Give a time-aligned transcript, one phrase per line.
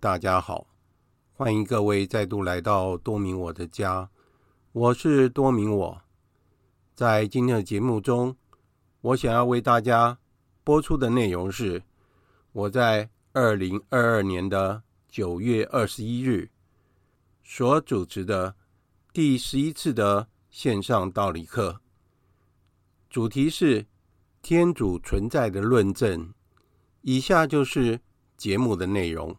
[0.00, 0.66] 大家好，
[1.34, 4.08] 欢迎各位再度来到多明我的家，
[4.72, 6.02] 我是多明我。
[6.94, 8.34] 在今天的节目中，
[9.02, 10.16] 我想要为大家
[10.64, 11.82] 播出的内容是
[12.52, 16.48] 我在二零二二年的九月二十一日
[17.44, 18.56] 所主持的
[19.12, 21.78] 第十一次的线上道理课，
[23.10, 23.84] 主题是
[24.40, 26.32] 天主存在的论证。
[27.02, 28.00] 以下就是。
[28.40, 29.36] 节目的内容，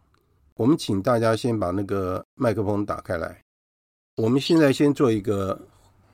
[0.55, 3.41] 我们请大家先把那个麦克风打开来。
[4.17, 5.59] 我们现在先做一个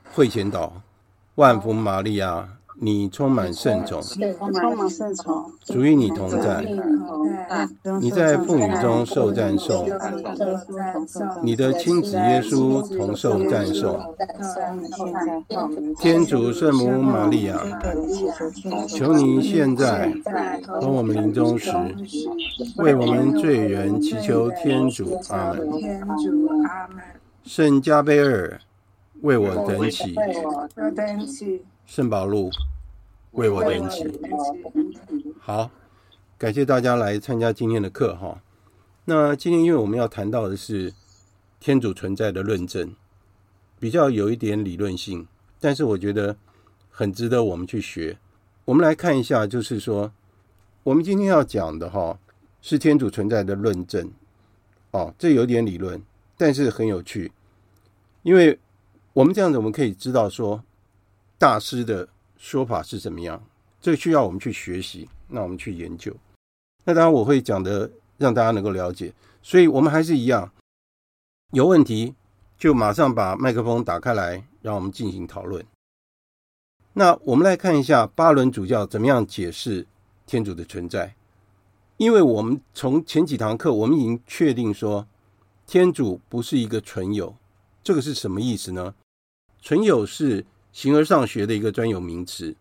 [0.04, 0.80] 会前导，
[1.34, 2.57] 万福玛利亚。
[2.80, 4.00] 你充满圣宠，
[5.64, 6.64] 主与你同在。
[8.00, 9.88] 你在妇女中受赞颂，
[11.42, 13.98] 你的亲子耶稣同受赞颂。
[15.98, 17.58] 天主圣母玛利亚，
[18.86, 20.12] 求你现在
[20.66, 21.72] 和我们临终时，
[22.76, 25.18] 为我们罪人祈求天主。
[25.30, 25.68] 阿门。
[27.42, 28.60] 圣加贝尔，
[29.22, 30.14] 为我等祈。
[31.88, 32.50] 圣保禄，
[33.32, 34.04] 为我等起。
[35.40, 35.70] 好，
[36.36, 38.42] 感谢大家来参加今天的课哈。
[39.06, 40.92] 那今天因为我们要谈到的是
[41.58, 42.94] 天主存在的论证，
[43.80, 45.26] 比较有一点理论性，
[45.58, 46.36] 但是我觉得
[46.90, 48.18] 很值得我们去学。
[48.66, 50.12] 我们来看一下，就是说
[50.82, 52.18] 我们今天要讲的哈
[52.60, 54.12] 是天主存在的论证。
[54.90, 56.02] 哦，这有点理论，
[56.36, 57.32] 但是很有趣，
[58.22, 58.58] 因为
[59.14, 60.62] 我们这样子我们可以知道说。
[61.38, 63.40] 大师的说法是怎么样？
[63.80, 66.12] 这需要我们去学习，那我们去研究。
[66.84, 69.14] 那当然我会讲的，让大家能够了解。
[69.40, 70.52] 所以我们还是一样，
[71.52, 72.16] 有问题
[72.58, 75.64] 就马上把麦克风打开来，让我们进行讨论。
[76.94, 79.86] 那我们来看一下巴伦主教怎么样解释
[80.26, 81.14] 天主的存在。
[81.98, 85.06] 因为我们从前几堂课，我们已经确定说，
[85.68, 87.36] 天主不是一个存有。
[87.84, 88.96] 这个是什么意思呢？
[89.62, 90.44] 存有是。
[90.72, 92.54] 形而上学的一个专有名词。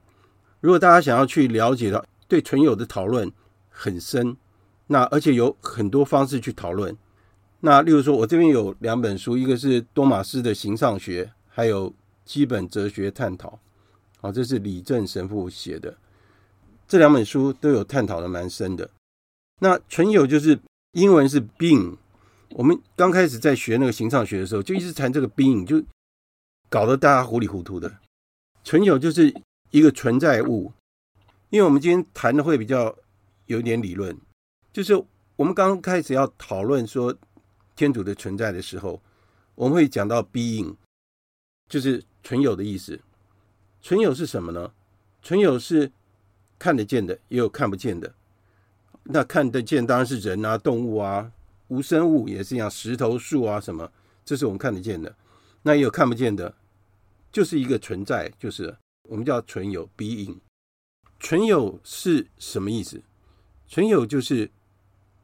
[0.60, 3.32] 如果大家想要去了解到对存有的讨论
[3.70, 4.36] 很深，
[4.88, 6.96] 那而且有很多方式去讨论。
[7.60, 11.94] 那例如说，我这边有两本书，一个是多玛斯的形上学，还有
[12.24, 13.60] 基本哲学探讨。
[14.20, 15.96] 好，这是李正神父写的。
[16.88, 18.90] 这两本书都有探讨的蛮深的。
[19.60, 20.58] 那存有就是
[20.94, 21.98] 英文是 being。
[22.52, 25.84] 我们刚开始在学那个形上学的时候，就一直谈这个 being，就
[26.70, 27.98] 搞得大家糊里糊涂的。
[28.64, 29.34] 存有就是
[29.72, 30.72] 一个存在物，
[31.50, 32.96] 因为我们今天谈的会比较
[33.46, 34.18] 有点理论，
[34.74, 34.94] 就是
[35.36, 37.16] 我们刚开始要讨论说
[37.76, 39.02] 天主的存在的时候，
[39.56, 40.76] 我们会讲到 being，
[41.70, 43.00] 就是存有的意思。
[43.82, 44.74] 存有是什么呢？
[45.22, 45.92] 存有是
[46.60, 48.14] 看得见的，也有看不见的。
[49.04, 51.32] 那看得见当然是人啊、动物啊、
[51.70, 53.90] 无生物也是一样，石头、树啊什么，
[54.26, 55.16] 这是我们看得见的。
[55.64, 56.56] 那也有看不见的。
[57.30, 60.38] 就是一个存在，就是我们叫存有 （being）。
[61.20, 63.04] 存有是什么意思？
[63.68, 64.50] 存有就是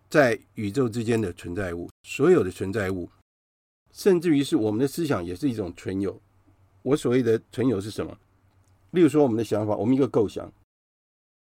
[0.10, 3.10] 在宇宙之间的存在物，所有的存在物，
[3.94, 6.22] 甚至于是我们的思想也是一种存有。
[6.84, 8.16] 我所谓的存有是什么？
[8.92, 10.52] 例如说，我们的想法，我们一个构想，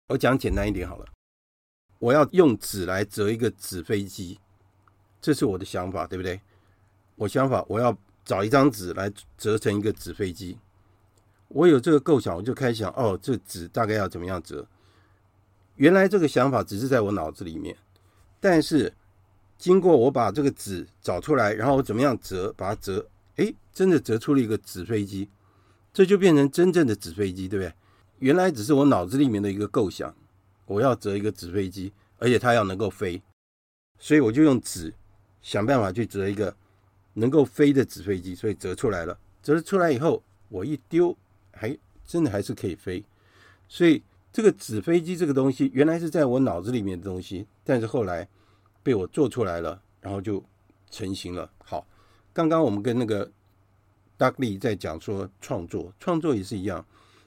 [0.09, 1.06] 我讲简单一点好了。
[1.99, 4.39] 我要用纸来折一个纸飞机，
[5.21, 6.41] 这是我的想法，对不对？
[7.17, 7.94] 我想法，我要。
[8.24, 10.56] 找一张纸来折成一个纸飞机，
[11.48, 14.66] 我有这个构想，我就开始想，哦，这纸大概要怎么样折？
[15.74, 17.76] 原来这个想法只是在我脑子里面，
[18.38, 18.94] 但是
[19.58, 25.28] 经过我把这个纸找出来，然后我怎么样折，把它折，哎，真的折出了一个纸飞机，
[25.92, 27.74] 这就变成真正的纸飞机，对不对？
[28.20, 30.14] 原来只是我脑子里面的一个构想，
[30.66, 33.20] 我要折一个纸飞机，而且它要能够飞，
[33.98, 34.94] 所以我就用纸
[35.42, 36.54] 想办法去折一个。
[37.14, 39.19] 能够飞的纸飞机，所以折出来了。
[39.43, 41.17] 折出来以后，我一丢，
[41.53, 41.76] 还
[42.06, 43.05] 真的还是可以飞。
[43.69, 48.29] 所以这个纸飞机这个东西，原来是在我脑子里面的东西，但是后来
[48.82, 50.43] 被我做出来了，然后就
[50.91, 51.50] 成型了。
[51.64, 51.87] 好，
[52.32, 53.31] 刚刚我们跟那个
[54.17, 56.85] Dudley 在讲说创作，创作也是一样。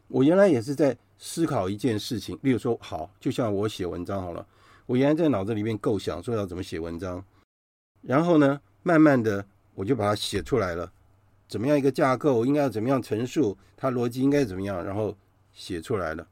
[0.08, 4.48] 我原来也是在思考一件事情，例如说，好，就像我写文章好了，
[4.86, 7.24] 我原来在脑子里面构想说要怎么写文章，
[8.02, 9.46] 然后呢，慢慢的。
[9.76, 10.92] 我就把它写出来了，
[11.48, 15.16] 怎么样一个架构，应该要怎么样陈述，它逻辑应该怎么样，然后
[15.54, 16.28] 写出来了，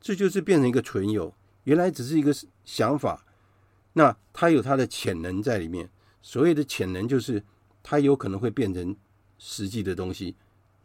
[0.00, 1.32] 这就是变成一个存有。
[1.64, 2.34] 原来只是一个
[2.64, 3.24] 想法，
[3.92, 5.88] 那它有它的潜能在里面。
[6.20, 7.42] 所谓的潜能，就是
[7.82, 8.96] 它有可能会变成
[9.38, 10.34] 实际的东西，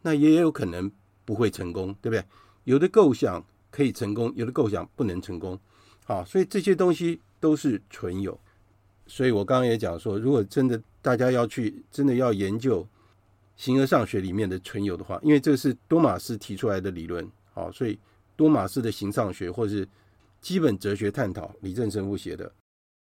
[0.02, 0.90] 那也有可能
[1.24, 2.24] 不会成功，对不对？
[2.64, 5.58] 有的构想可以成功，有的构想不能成功。
[6.04, 8.38] 好，所以这些东西都是存有。
[9.06, 12.86] 所以我刚刚也讲说，如果真的大家要去真的要研究
[13.56, 17.98] 形而上学里面的存有的话，因为这是多玛斯提出来的理论，好，所以
[18.36, 19.88] 多玛斯的形上学或是
[20.42, 22.52] 基本哲学探讨，李正生父写的，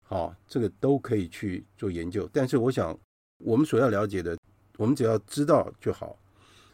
[0.07, 2.27] 好，这个都可以去做研究。
[2.33, 2.99] 但是我想，
[3.37, 4.35] 我们所要了解的，
[4.79, 6.17] 我们只要知道就好。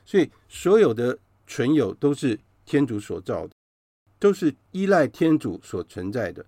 [0.05, 3.53] 所以所有的存有都是天主所造的，
[4.21, 6.47] 都是依赖天主所存在的。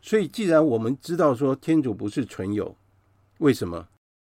[0.00, 2.74] 所以，既然我们知道说天主不是存有，
[3.40, 3.86] 为什么？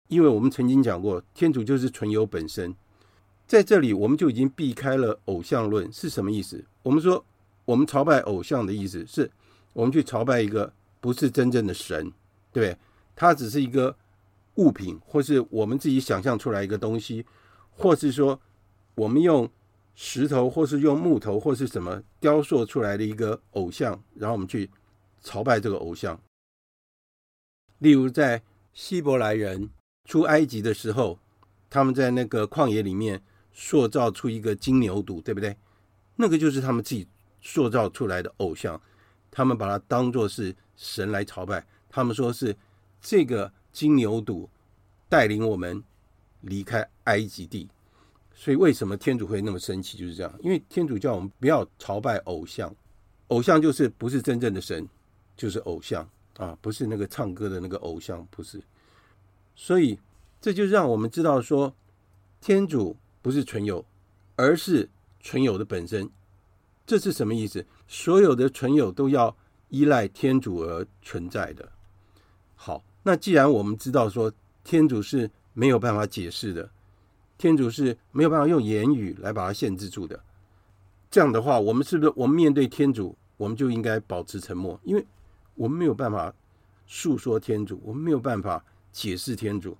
[0.09, 2.75] 因为我们曾经讲过，天主就是纯有本身。
[3.47, 6.65] 在这里，我们就已经避开了偶像论是什么意思？
[6.83, 7.25] 我们说，
[7.65, 9.31] 我们朝拜偶像的意思是，
[9.73, 12.13] 我们去朝拜一个不是真正的神，
[12.53, 12.79] 对不对？
[13.15, 13.97] 它只是一个
[14.57, 17.25] 物品，或是我们自己想象出来一个东西，
[17.71, 18.41] 或是说
[18.95, 19.49] 我们用
[19.95, 24.71] 石头，或是用木头，或是什么雕塑出来的一个偶像，然后我们去。
[25.23, 26.21] 朝拜这个偶像，
[27.79, 28.41] 例如在
[28.73, 29.71] 希伯来人
[30.07, 31.19] 出埃及的时候，
[31.69, 33.21] 他们在那个旷野里面
[33.53, 35.55] 塑造出一个金牛犊，对不对？
[36.15, 37.07] 那个就是他们自己
[37.43, 38.81] 塑造出来的偶像，
[39.31, 41.67] 他们把它当作是神来朝拜。
[41.91, 42.57] 他们说是
[43.03, 44.49] 这个金牛犊
[45.09, 45.83] 带领我们
[46.41, 47.69] 离开埃及地，
[48.35, 49.99] 所以为什么天主会那么生气？
[49.99, 52.75] 就是这样，因为天主叫我们不要朝拜偶像，
[53.29, 54.89] 偶像就是不是真正的神。
[55.37, 56.09] 就是偶像
[56.39, 58.59] 啊，不是那个唱歌的那个偶像，不是。
[59.57, 59.99] 所以
[60.41, 61.75] 这就让我们知道说，
[62.41, 63.85] 天主不是存有，
[64.37, 64.89] 而是
[65.21, 66.09] 存有的本身。
[66.87, 67.67] 这是什么意思？
[67.89, 69.37] 所有的存有都要
[69.71, 71.73] 依赖天主而存在的。
[72.55, 74.33] 好，那既然我们知道说
[74.63, 76.71] 天主是没有办法解释的，
[77.37, 80.23] 天主是没有办法用言语来把它限制住的，
[81.11, 84.79] 这样的话，我们是不是我们面对天主，我们就应该保持沉默？
[84.85, 85.05] 因为
[85.55, 86.33] 我们没有办法
[86.87, 88.65] 诉说天主，我们没有办法
[88.97, 89.77] 解释天主，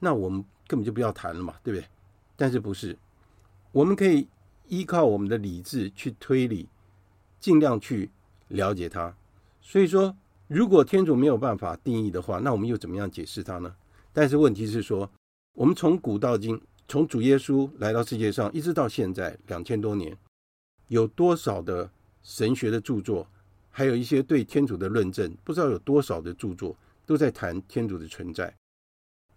[0.00, 1.86] 那我们根本就不要谈了嘛，对不对？
[2.34, 2.98] 但是不是？
[3.70, 4.26] 我们可以
[4.66, 6.68] 依靠我们的理智去推理，
[7.38, 8.10] 尽量去
[8.48, 9.14] 了解它。
[9.60, 10.12] 所以说，
[10.48, 13.72] 如果天主没有办法定义的话，那我们又怎么样解释它呢？
[14.12, 15.08] 但是问题是说，
[15.54, 20.18] 我们从古到今，从主耶稣来到世界上，一直到现在两千多年，
[20.88, 21.88] 有多少的
[22.24, 23.24] 神学的著作？
[23.70, 26.76] 还有一些对天主的论证，不知道有多少的著作
[27.08, 28.54] 都在谈天主的存在。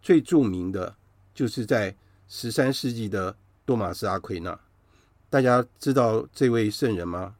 [0.02, 0.94] 最著名的
[1.34, 1.96] 就是在
[2.28, 3.34] 十三世纪的
[3.66, 4.60] 多玛斯阿奎那。
[5.30, 7.38] 大家知道这位圣人吗？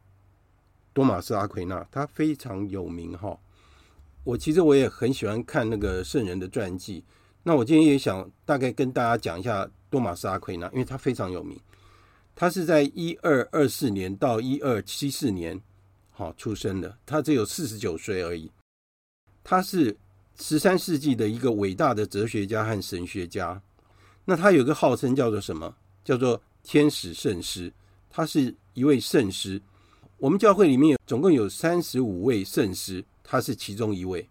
[0.94, 3.38] 多玛斯阿奎那，他非常有名哈。
[4.24, 7.04] 我其实我也很喜欢看那个圣人的传记。
[7.42, 11.60] 那我今天也想大概跟大家讲一下多玛斯阿奎那，因为他非常有名。
[12.34, 15.60] 他是在一二二四年到一二七四年。
[16.08, 18.50] 好，出生的，他只有四十九岁而已。
[19.44, 19.94] 他是
[20.38, 23.60] 十三世纪的一个伟大的哲学家和神学家。
[24.24, 25.74] 那他有个号称叫做什么？
[26.04, 27.72] 叫做天使圣师。
[28.10, 29.60] 他是一位圣师。
[30.18, 34.28] 我们教会里面有总共有三十五位圣师，他是其中一位。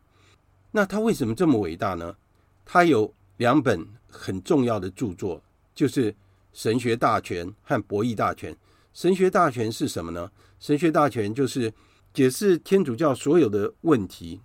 [0.72, 2.16] 那他为什么这么伟大呢？
[2.64, 5.44] 他有两本很重要的著作，
[5.76, 6.12] 就是
[6.54, 8.54] 《神学大全》和《博弈大全》。
[8.94, 10.32] 《神学大全》是什么呢？
[10.60, 11.74] 神学大全就是
[12.14, 14.40] 解释天主教所有的问题，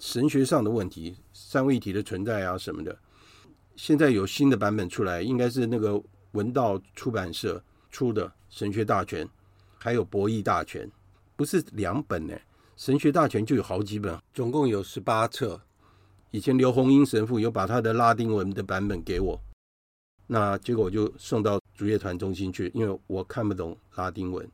[0.00, 2.98] 神学上的问题，三位一体的存在啊什么的。
[3.76, 6.02] 现在有新的版本出来，应该是那个
[6.32, 9.28] 文道出版社出的神学大全，
[9.76, 10.90] 还有博弈大全，
[11.36, 12.34] 不是两本呢。
[12.78, 15.60] 神学大全就有好几本，总共有十八册。
[16.30, 19.38] 以前刘洪英神父有把他的拉丁文的版本给我，
[20.26, 24.50] 那结果我就送到主业团中心去，因为我看不懂拉丁文。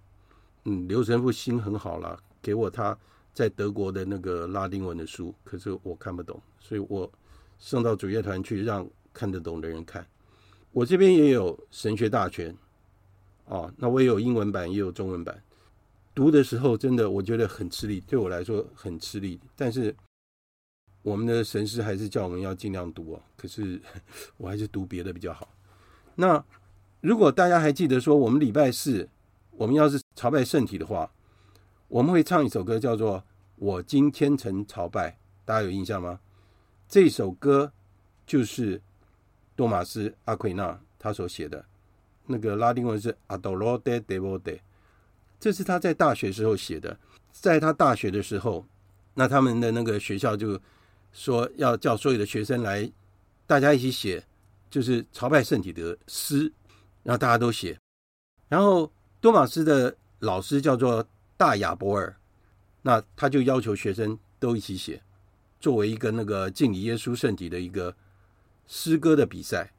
[0.65, 2.99] 嗯，刘神父心很好了，给我他
[3.37, 7.12] 在德国的那个拉丁文的书，可是我看不懂，所以我
[7.59, 10.07] 送到主乐团去，让看得懂的人看。
[10.73, 12.57] 我这边也有神学大全，
[13.45, 15.38] 哦，那我也有英文版，也有中文版。
[16.14, 19.38] 读的时候真的我觉得很吃力，对我来说很吃力。
[19.55, 19.95] 但是
[21.02, 23.78] 我们的神师还是叫我们要尽量读哦，可是
[24.38, 25.55] 我还是读别的比较好。
[26.14, 26.43] 那
[27.02, 29.09] 如果大家还记得说，我们礼拜四。
[29.59, 31.11] 我们要是朝拜圣体的话，
[31.88, 33.19] 我们会唱一首歌，叫做
[33.57, 35.11] 《我今天曾朝拜》，
[35.45, 36.19] 大家有印象吗？
[36.88, 37.73] 这首歌
[38.26, 38.81] 就是
[39.55, 41.64] 多玛斯阿奎那他所写的，
[42.26, 44.61] 那个拉丁文是 Adorate Devote，
[45.38, 46.99] 这是他在大学时候写的。
[47.31, 48.66] 在他大学的时候，
[49.14, 50.61] 那他们的那个学校就
[51.12, 52.90] 说要叫所有的学生来，
[53.47, 54.25] 大家一起写，
[54.69, 56.52] 就是朝拜圣体的诗，
[57.05, 57.78] 然后大家都写，
[58.49, 58.90] 然后。
[59.19, 61.05] 多玛斯的老师叫做
[61.37, 62.16] 大亚伯尔，
[62.83, 65.02] 那他就要求学生都一起写。
[65.59, 67.95] 作为一个那个敬礼耶稣圣体的一个
[68.66, 69.73] 诗歌的比赛，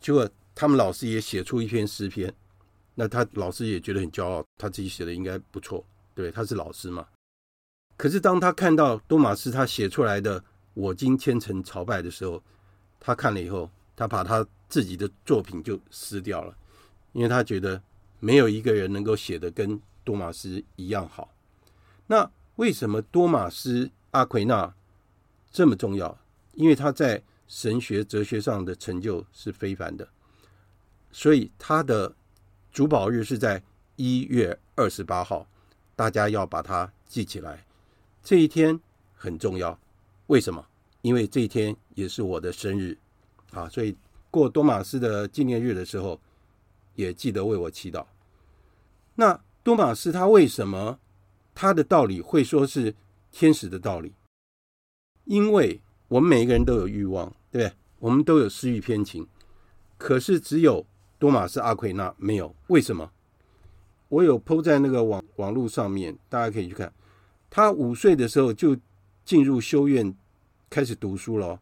[0.00, 2.32] 结果他们老师也写出一篇诗篇，
[2.94, 5.84] 那他老师也觉得很骄傲，他自己写的应该不错，
[6.14, 7.06] 对，他是老师嘛。
[7.96, 10.42] 可是当他看到多马斯他写出来的
[10.74, 12.42] “我今虔诚朝拜”的时候，
[12.98, 16.56] 他看了以后，他把他自己的作品就撕掉了，
[17.12, 17.80] 因为他觉得
[18.18, 21.32] 没有一个人能够写得跟多马斯一样好。
[22.06, 24.74] 那为什么多马斯阿奎那
[25.50, 26.18] 这么重要？
[26.54, 30.08] 因为他在神学哲学上的成就是非凡的，
[31.10, 32.14] 所以他的
[32.70, 33.62] 主保日是在
[33.96, 35.46] 一月二十八号，
[35.94, 37.64] 大家要把它记起来。
[38.22, 38.78] 这一天
[39.14, 39.78] 很重要，
[40.26, 40.66] 为什么？
[41.00, 42.96] 因为这一天也是我的生日
[43.50, 43.68] 啊！
[43.68, 43.96] 所以
[44.30, 46.20] 过多马斯的纪念日的时候，
[46.94, 48.06] 也记得为我祈祷。
[49.14, 50.98] 那多马斯他为什么
[51.54, 52.94] 他的道理会说是
[53.30, 54.14] 天使的道理？
[55.24, 57.76] 因为我们每一个人都有欲望，对不对？
[58.00, 59.26] 我们都有私欲偏情，
[59.96, 60.84] 可是只有
[61.18, 62.54] 多马斯阿奎那没有。
[62.66, 63.12] 为什么？
[64.08, 66.92] 我有铺在那个网网络上面，大家可以去看。
[67.48, 68.76] 他五岁的时候就
[69.24, 70.14] 进入修院
[70.68, 71.60] 开始读书了，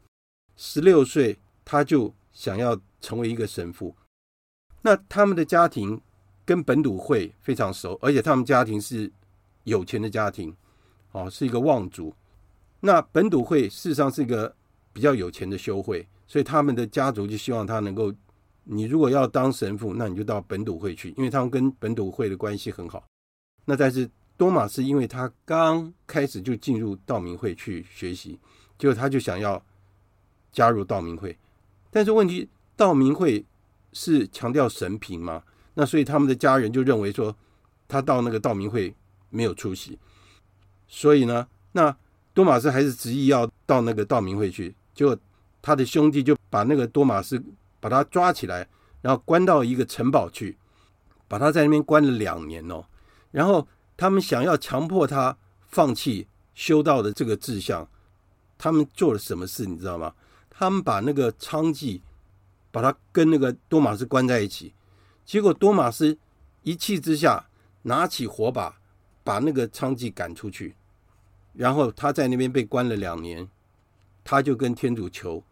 [0.57, 3.95] 十六岁他就想要成为一个神父。
[4.83, 6.00] 那他们的家庭
[6.50, 9.09] 跟本笃会非常熟，而且他们家庭是
[9.62, 10.52] 有钱的家庭，
[11.12, 12.12] 哦，是一个望族。
[12.80, 14.52] 那本笃会事实上是一个
[14.92, 18.12] 比较有钱的修会，所以他们的家族就希望他能够，
[18.64, 23.04] 你如果要当神父，那你就到本笃会去，因为他们跟本笃会的关系很好。
[23.64, 24.11] 那但是。
[24.37, 28.40] 多马是因为他刚开始就进入道明会去学习，
[28.78, 29.62] 结果他就想要
[30.50, 31.37] 加入道明会，
[31.90, 33.45] 但是问题道明会
[33.92, 35.42] 是强调神贫吗，
[35.74, 37.34] 那所以他们的家人就认为说
[37.88, 38.94] 他到那个道明会
[39.28, 39.98] 没有出息，
[40.88, 41.96] 所以呢，那
[42.32, 45.16] 多马斯还是执意要到那个道明会去，结果
[45.60, 47.42] 他的兄弟就把那个多马斯
[47.80, 48.68] 把他抓起来，
[49.02, 50.56] 然后关到一个城堡去，
[51.28, 52.84] 把他在那边关了两年哦，
[53.30, 53.66] 然后。
[53.96, 55.36] 他们想要强迫他
[55.68, 57.86] 放弃修道的这个志向，
[58.56, 60.14] 他们做了什么事你知道吗？
[60.48, 62.00] 他们把那个娼妓，
[62.70, 64.72] 把他跟那个多马斯关在一起，
[65.30, 66.18] 结果多马斯
[66.64, 67.49] 一气之下
[67.82, 68.80] 拿起火把，
[69.22, 70.75] 把那个娼妓赶出去，
[71.52, 73.49] 然后他在那边被关了两年，
[74.25, 75.44] 他就跟天主求，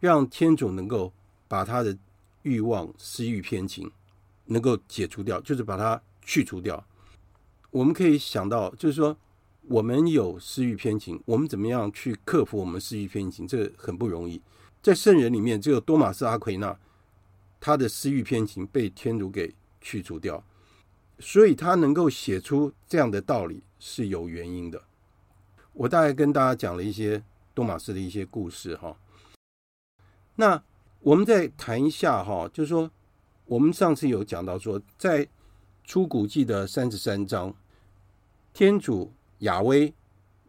[0.00, 1.12] 让天主能够
[1.46, 1.96] 把他的
[2.42, 3.92] 欲望、私欲偏情
[4.46, 6.84] 能够解除掉，就是把它去除掉。
[7.70, 9.16] 我们可以想到，就是说，
[9.68, 13.46] 我们有私欲偏情，我们怎么样去克服我们私欲偏情？
[13.46, 14.42] 这很不容易。
[14.82, 16.76] 在圣人里面，只有多马斯阿奎那，
[17.64, 20.42] 他的私欲偏情被天主给去除掉，
[21.20, 24.82] 所以他能够写出这样的道理是有原因的。
[25.72, 27.22] 我大概跟大家讲了一些
[27.54, 28.96] 多马斯的一些故事哈。
[30.34, 30.60] 那
[30.98, 32.90] 我们再谈一下哈，就是说，
[33.44, 35.28] 我们上次有讲到说，在
[35.84, 37.54] 出谷记的三十三章。
[38.52, 39.94] 天主亚威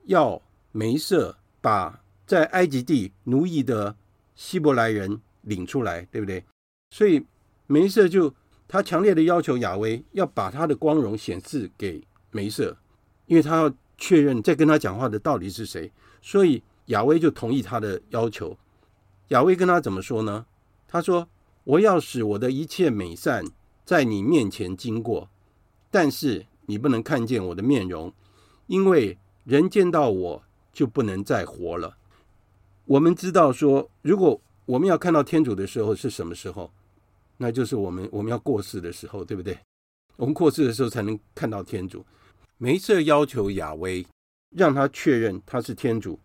[0.05, 0.41] 要
[0.71, 3.95] 梅瑟把在埃及地奴役的
[4.33, 6.43] 希伯来人领出来，对不对？
[6.93, 7.25] 所以
[7.65, 8.31] 梅瑟就
[8.67, 12.77] 他强烈的要求亚威要把他的光荣显示给梅瑟，
[13.25, 15.91] 因为他要确认在跟他讲话的到底是谁。
[16.21, 18.55] 所以亚威就同意他的要求。
[19.29, 20.45] 亚威跟他怎么说呢？
[20.87, 21.27] 他说
[21.65, 23.43] ：“我要使我的一切美善
[23.83, 25.27] 在你面前经过，
[25.89, 28.13] 但是。”你不能看见我的面容，
[28.67, 31.97] 因为人见到我就不能再活了。
[32.85, 36.71] 我们知道说，如果我们要看到天主的时候是什么时候？
[37.43, 39.59] 那就是我们我们要过世的时候，对不对？
[40.15, 42.05] 我们过世的时候才能看到天主。
[42.57, 44.07] 梅瑟要求亚威
[44.51, 46.17] 让他确认他是天主，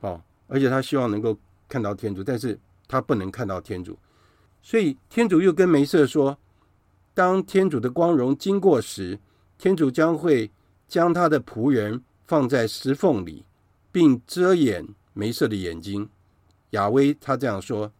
[0.00, 1.34] 哦，而且他希望能够
[1.66, 3.98] 看到天主，但是他不能看到天主，
[4.60, 6.38] 所以天主又跟梅瑟说，
[7.14, 9.18] 当天主的光荣经过时。
[9.56, 10.50] 天主将会
[10.86, 13.44] 将他的仆人放在石缝里，
[13.90, 16.10] 并遮掩梅瑟的眼睛。
[16.70, 17.92] 亚威他这样说：“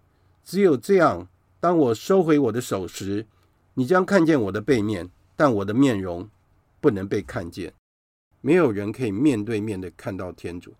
[0.45, 1.29] 只有这样，
[1.63, 3.25] 当我收回我的手时，
[3.75, 6.29] 你将看见我的背面，但我的面容
[6.81, 7.73] 不能被看见。
[8.41, 10.75] 没有人可以面对面的看到天主。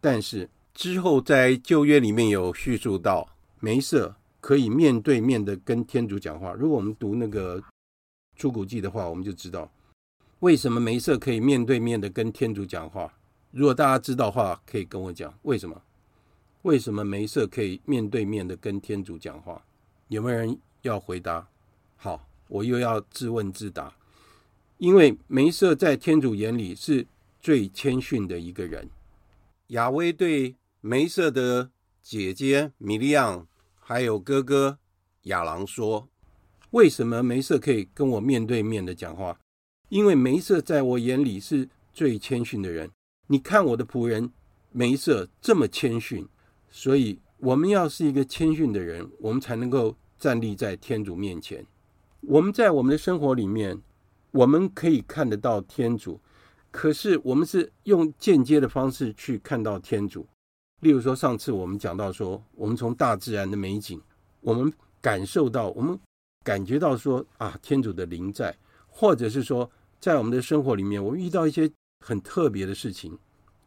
[0.00, 6.52] 但是之后在旧约里面有叙述到，梅瑟可以面对面的跟天主讲话。
[6.52, 7.60] 如果我们读那个
[8.36, 9.68] 出谷记的话，我们就知道。”
[10.38, 13.12] 为什么梅瑟可以面对面的跟天主讲话？
[13.50, 15.82] 如果大家知道的话，可以跟我讲为什么？
[16.62, 19.60] 为什么梅瑟可以面对面的跟天主讲话？
[20.12, 21.48] 有没有人要回答？
[21.96, 23.96] 好，我又要自问自答。
[24.76, 27.06] 因为梅瑟在天主眼里是
[27.40, 28.90] 最谦逊的一个人。
[29.68, 31.70] 亚威对梅瑟的
[32.02, 33.46] 姐姐米利亚，
[33.80, 34.78] 还有哥哥
[35.22, 36.06] 亚郎说
[36.72, 39.40] ：“为什么梅瑟可以跟我面对面的讲话？
[39.88, 42.90] 因为梅瑟在我眼里是最谦逊的人。
[43.28, 44.30] 你看我的仆人
[44.72, 46.28] 梅瑟这么谦逊，
[46.70, 51.66] 所以我们要是一个谦逊的人，我们才能够站立在天主面前。
[52.20, 53.76] 我们在我们的生活里面，
[54.30, 56.20] 我们可以看得到天主，
[56.70, 60.24] 可是我们是用间接的方式去看到天主。”
[60.78, 64.00] 例如说，上次我们讲到说，我们从大自然的美景，
[64.40, 65.98] 我们感受到，我们
[66.44, 68.56] 感觉到说啊，天主的灵在，
[68.86, 73.18] 或者是说，在我们的生活里面，我们遇到一些很特别的事情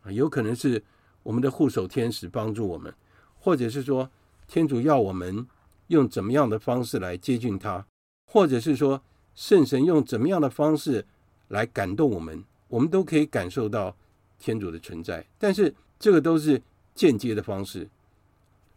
[0.04, 0.82] 啊，有可能是
[1.22, 2.94] 我们的护守天使帮助我们，
[3.38, 4.10] 或者是说，
[4.48, 5.46] 天主要我们
[5.88, 7.86] 用怎么样的方式来接近他，
[8.32, 9.02] 或者是说，
[9.34, 11.06] 圣神用怎么样的方式
[11.48, 13.96] 来感动我们，我们都可以感受到
[14.40, 16.62] 天主的存在，但是这个都是。
[16.96, 17.90] 间接的方式，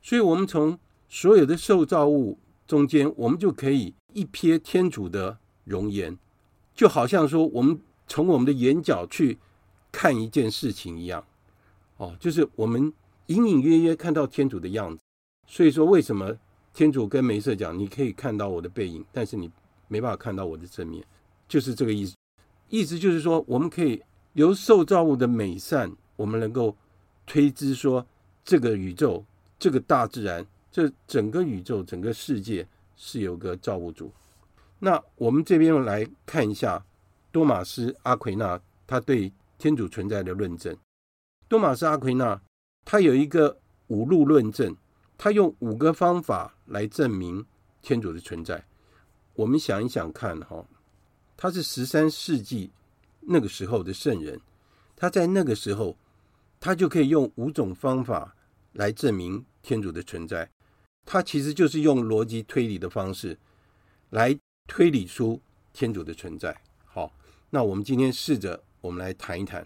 [0.02, 0.76] 所以，我们从
[1.08, 6.18] 所有的受造物中间，我们就可以一瞥天主的容颜，
[6.74, 9.38] 就好像说，我们从我们的眼角去
[9.92, 11.24] 看一件事情一样。
[11.98, 12.92] 哦，就是我们
[13.26, 15.00] 隐隐约约看到天主的样子。
[15.46, 16.36] 所以说，为什么
[16.72, 19.50] 天主跟梅瑟讲，你可以看到我的背影，但是你
[19.88, 21.04] 没办法看到我的正面，
[21.48, 22.14] 就是这个意思。
[22.68, 24.02] 意思就是说，我们可以
[24.34, 26.76] 由受造物的美善，我们能够。
[27.30, 28.06] 推知说，
[28.42, 29.22] 这个宇宙、
[29.58, 34.10] 这个大自然、这整个宇宙、整个世界是有个造物主。
[34.78, 36.82] 那我们这边来看一下
[37.30, 40.74] 多玛斯阿奎那他对天主存在的论证。
[41.48, 42.40] 多玛斯阿奎那
[42.82, 44.74] 他有一个五路论证，
[45.18, 47.44] 他用五个方法来证明
[47.82, 48.64] 天主的存在。
[49.34, 50.64] 我们想一想看，哈，
[51.36, 52.70] 他是十三世纪
[53.20, 54.40] 那个时候的圣人，
[54.96, 55.96] 他在那个时候。
[56.60, 58.34] 他就可以用五种方法
[58.72, 60.50] 来证明天主的存在，
[61.06, 63.38] 他其实就是用逻辑推理的方式
[64.10, 65.40] 来推理出
[65.72, 66.60] 天主的存在。
[66.84, 67.12] 好，
[67.50, 69.64] 那我们今天试着我们来谈一谈。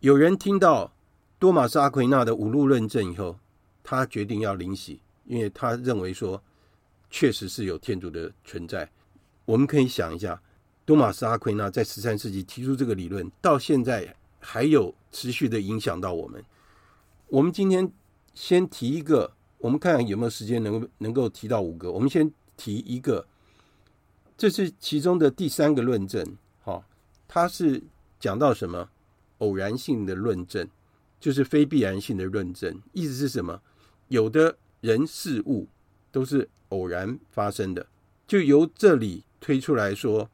[0.00, 0.92] 有人听到
[1.38, 3.38] 多玛斯阿奎那的五路论证以后，
[3.84, 6.42] 他决定要领洗，因为他认为说
[7.10, 8.90] 确实是有天主的存在。
[9.44, 10.40] 我们可以想一下，
[10.84, 14.14] 多玛斯阿奎那在十三世纪提出这个理论，到现在。
[14.46, 16.44] 还有持续的影响到我们。
[17.28, 17.90] 我们今天
[18.34, 21.90] 先提一个，我们看看有没有时间能够能够提到五个。
[21.90, 23.26] 我们先提一个，
[24.36, 26.36] 这是其中的第三个论证。
[26.62, 26.84] 哈，
[27.26, 27.82] 它是
[28.20, 28.90] 讲到什么？
[29.38, 30.68] 偶然性的论证，
[31.18, 32.82] 就是非必然性的论证。
[32.92, 33.62] 意思是什么？
[34.08, 35.66] 有的人事物
[36.12, 37.86] 都是偶然发生的，
[38.26, 40.28] 就由这里推出来说，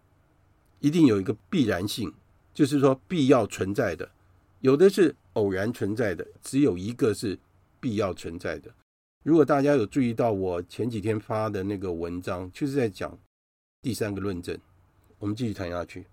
[0.80, 2.12] 一定有一个必然性。
[2.52, 4.10] 就是说，必要存在的，
[4.58, 7.38] 有的是偶然存在的，只有一个是
[7.78, 8.74] 必要存在的。
[9.22, 13.16] 如果大家有注意到我前几天发的那个文章，就是在讲
[13.80, 14.58] 第三个论证。
[15.20, 16.06] 我们继续谈下去。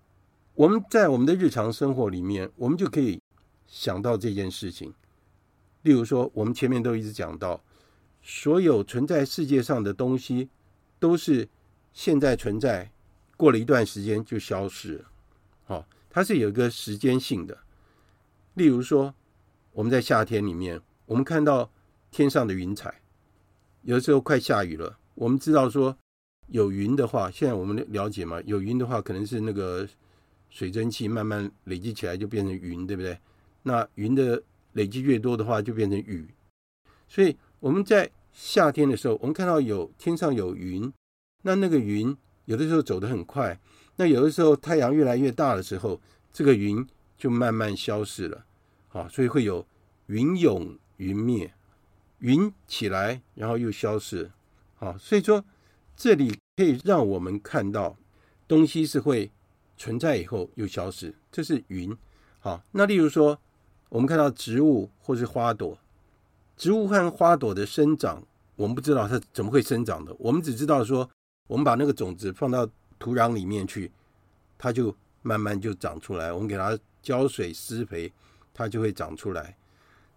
[0.54, 3.20] 我们在我们的日常生活里面，我们就可以
[3.66, 4.94] 想到这件事情。
[5.82, 7.60] 例如说，我们前面都一直讲到，
[8.30, 10.50] 所有存在世界上的东西，
[10.98, 11.48] 都是
[11.94, 12.92] 现在存在，
[13.38, 15.04] 过了一段时间就消失了。
[15.64, 15.88] 好。
[16.10, 17.56] 它是有一个时间性的，
[18.54, 19.14] 例如说，
[19.72, 21.70] 我们在夏天里面，我们看到
[22.10, 23.00] 天上的云彩，
[23.82, 25.96] 有的时候快下雨了，我们知道说
[26.48, 29.88] 有云的话，现在我们了解嘛，有云的话，可能是那个
[30.50, 33.16] 水蒸气慢慢累积起来就变成云，对不对？
[33.62, 36.26] 那云的累积越多的话，就变成雨。
[37.06, 40.92] 所以我们在夏天的时候，我们看到有天上有云，
[41.42, 43.58] 那那个云有的时候走得很快。
[43.96, 46.00] 那有的时候太阳越来越大的时候，
[46.32, 48.46] 这个云就慢慢消失了，
[48.90, 49.66] 啊，所以会有
[50.06, 51.52] 云涌云灭，
[52.20, 54.30] 云起来然后又消失，
[54.78, 55.44] 啊，所以说
[55.96, 57.96] 这里可以让我们看到
[58.46, 59.32] 东西是会
[59.76, 61.94] 存在以后又消失，这是云，
[62.38, 63.36] 好，那例如说
[63.88, 65.76] 我们看到植物或是花朵，
[66.58, 68.22] 植物和花朵的生长，
[68.56, 71.08] 我们不知道它怎么会生长的，我们只知道说
[71.46, 72.68] 我们把那个种子放到。
[73.00, 73.92] 土壤里面去，
[74.58, 74.92] 它就
[75.22, 76.32] 慢慢就长出来。
[76.32, 78.12] 我们给它浇水施肥，
[78.52, 79.56] 它就会长出来。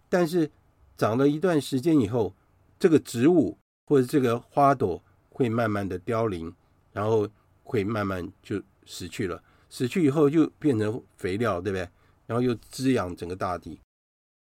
[0.08, 0.50] 但是
[0.96, 2.34] 长了一段时间以后，
[2.80, 5.00] 这个植物或者这个花朵
[5.30, 6.52] 会慢慢的凋零，
[6.92, 7.28] 然后
[7.62, 9.40] 会慢慢就死去了。
[9.70, 11.88] 死去以后就变成肥料，对不对？
[12.26, 13.78] 然后又滋养整个大地。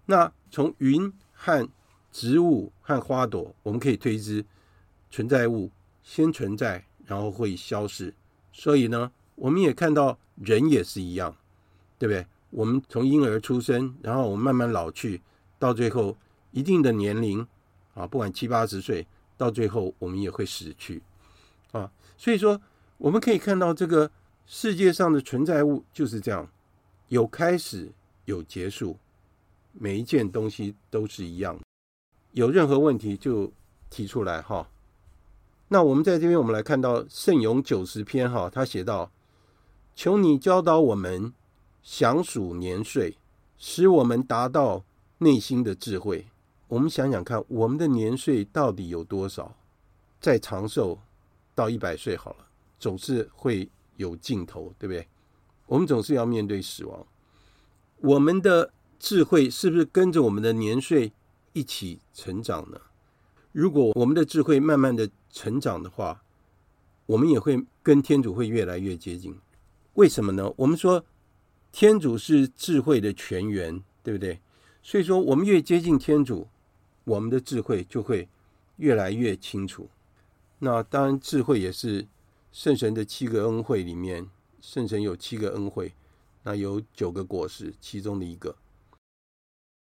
[0.05, 1.66] 那从云和
[2.18, 4.44] 植物和花朵，我们可以推知
[5.11, 5.70] 存在物
[6.02, 6.85] 先存在。
[7.09, 8.12] 然后会消失，
[8.52, 11.35] 所以呢，我们也看到人也是一样，
[11.98, 12.26] 对不对？
[12.50, 15.22] 我们从婴儿出生，然后我们慢慢老去，
[15.59, 16.14] 到最后
[16.50, 17.40] 一定的年龄
[17.94, 19.07] 啊，不管七八十岁，
[19.38, 21.02] 到最后我们也会死去
[21.72, 21.90] 啊。
[22.18, 22.61] 所以说，
[22.98, 24.11] 我们可以看到这个
[24.44, 26.46] 世界上的存在物就是这样，
[27.09, 27.90] 有开始，
[28.26, 28.98] 有结束，
[29.72, 31.59] 每一件东西都是一样。
[32.38, 33.53] 有任何问题就
[33.90, 34.68] 提出来哈。
[35.66, 39.11] 那我们在这边，我们来看到《圣咏》九十篇哈，他写道
[39.96, 41.33] ：“求你教导我们
[41.83, 43.16] 详数年岁，
[43.57, 44.85] 使我们达到
[45.18, 46.27] 内心的智慧。”
[46.68, 49.57] 我们想想看，我们的年岁到底有多少？
[50.20, 50.96] 再长寿
[51.57, 52.46] 到一百岁好了，
[52.79, 55.05] 总是会有尽头，对不对？
[55.66, 57.05] 我们总是要面对死亡。
[57.96, 58.70] 我们的
[59.01, 61.12] 智慧是不是跟着我们的年岁
[61.52, 62.80] 一起成长呢？
[63.52, 66.22] 如果我们的智慧慢慢的成长的话，
[67.06, 69.37] 我们也会跟天主会越来越接近。
[69.94, 70.52] 为什么呢？
[70.56, 71.04] 我们说
[71.72, 74.40] 天主是智慧的泉源，对不对？
[74.82, 76.46] 所以说，我们越接近天主，
[77.04, 78.28] 我们的智慧就会
[78.76, 79.88] 越来越清楚。
[80.61, 82.06] 那当然，智慧也是
[82.52, 84.28] 圣神的七个恩惠里面，
[84.61, 85.92] 圣神有七个恩惠。
[86.44, 88.56] 那有九个果实，其中的一个。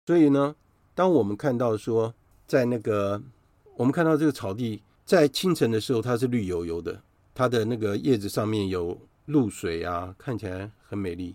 [0.07, 0.55] 所以呢，
[1.01, 2.15] 当我们看到说，
[2.47, 3.19] 在那个
[3.75, 11.35] 我们看到这个草地，在清晨的时候，它是绿油油的，它的那个叶子上面有露水啊，看起来很美丽。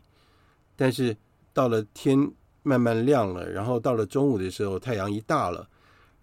[0.75, 1.17] 但是
[1.51, 5.67] 到了天慢慢亮了，然后到了中午的时候，太阳一大了，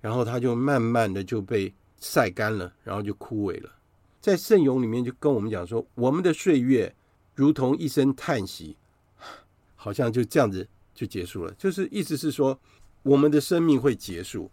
[0.01, 3.69] 然后它就慢慢的就被晒干了，然后就枯萎了。
[4.21, 6.95] 在圣咏里面就跟我们讲说，我们的岁月
[7.35, 8.77] 如同一声叹息。
[9.75, 12.57] 好像就这样子就结束了，就是意思是说，
[13.05, 14.51] 我们的生命会结束，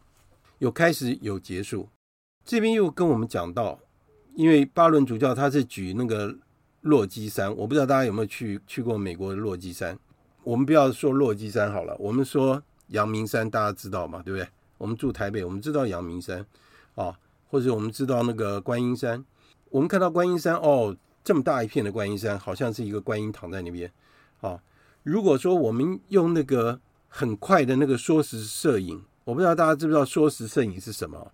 [0.58, 1.90] 有开始有结束。
[2.44, 3.80] 这边又跟我们讲到，
[4.34, 6.36] 因为巴伦主教他是举那个
[6.82, 9.98] 落基山，我不知道大家有没有去去过美国的落基山。
[10.44, 14.48] 我们不要说落基山好了，我们说阳明山，大家知道嘛，对不对？
[14.80, 16.44] 我们住台北，我们知道阳明山
[16.96, 19.24] 啊，或者我们知道那个观音山。
[19.70, 23.92] 我们看到观音山，哦，这么大一片的观音山，好像是一个观音躺在那边
[24.42, 24.60] 啊。
[25.04, 26.80] 如果说我们用那个
[27.10, 31.32] 很快的那个缩时摄影，我不知道大家知不知道缩时摄影是什么？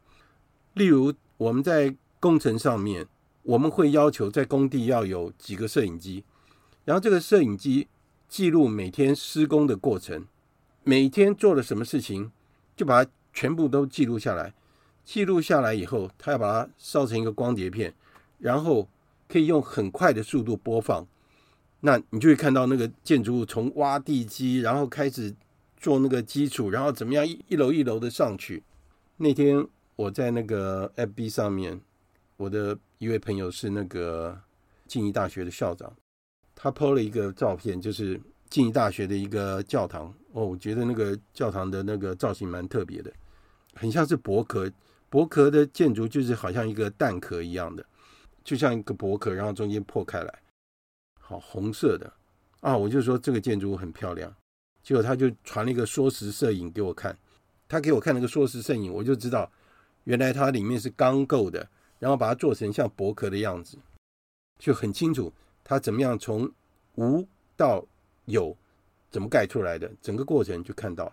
[0.74, 3.06] 例如我们在工程上面，
[3.44, 6.24] 我们会要求在工地要有几个摄影机，
[6.86, 7.88] 然后这个摄影机
[8.28, 10.26] 记录每天施工的过程，
[10.84, 12.32] 每天做了什么事情，
[12.76, 14.54] 就把它全部都记录下来。
[15.04, 17.94] 记录下来以后，它要把它烧成一个光碟片，
[18.40, 18.90] 然后
[19.28, 21.06] 可以用很快的速度播放。
[21.82, 25.36] 那你就会看到那个建筑物从挖地基，然后开始
[25.78, 28.64] 做那个基础，然后怎么样一一楼一楼的上去。
[29.18, 31.80] 那天我在那个 FB 上面，
[32.38, 34.40] 我的一位朋友是那个
[34.88, 35.94] 静宜大学的校长，
[36.54, 40.14] 他 PO 了一个照片，就是静宜大学的一个教堂。
[40.34, 43.12] 哦，我觉得那个教堂的那个造型蛮特别的，
[43.74, 44.70] 很像是薄壳，
[45.10, 47.86] 薄壳的建筑就是好像一个蛋壳一样的，
[48.44, 50.42] 就像一个薄壳，然后中间破开来。
[51.22, 52.12] 好，红色的
[52.60, 52.78] 啊！
[52.78, 54.36] 我就说这个建筑很漂亮，
[54.86, 57.18] 结果他就传了一个缩时摄影给我看。
[57.68, 59.52] 他给我看那个缩时摄影，我就知道
[60.04, 61.68] 原来它里面是钢构的，
[61.98, 63.80] 然后把它做成像薄壳的样子，
[64.60, 66.52] 就很清楚它怎么样从
[66.94, 67.84] 无到
[68.26, 68.56] 有
[69.10, 71.12] 怎么盖出来的，整个过程就看到。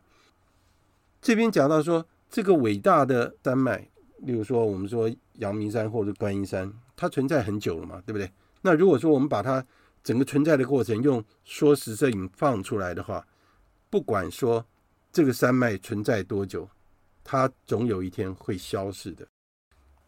[1.22, 8.30] 这边讲到说这个伟大的山脉，例如说我们说阳明山或者观音山，它存在很久了嘛，对不对？
[8.60, 9.64] 那如果说我们把它
[10.04, 13.26] 整个存在的过程用缩时摄影放出来的话，
[13.92, 14.64] 不管说
[15.12, 16.66] 这个山脉存在多久，
[17.22, 19.28] 它总有一天会消失的。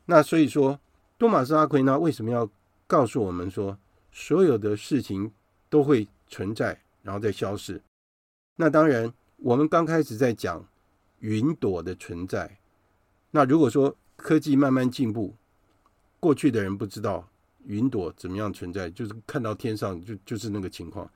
[0.07, 0.81] 那所以说，
[1.18, 2.49] 多马斯阿奎那为什么要
[2.87, 3.79] 告诉我们说，
[4.11, 5.31] 所有的事情
[5.68, 7.79] 都会存在，然后再消失？
[8.57, 10.66] 那当然，我们刚开始在讲
[11.18, 12.57] 云朵的存在。
[13.33, 15.35] 那如果说科技慢慢进步，
[16.18, 17.29] 过去的人不知道。
[17.66, 18.88] 云朵怎么样存在？
[18.88, 21.11] 就是看到天上就就是那个情况。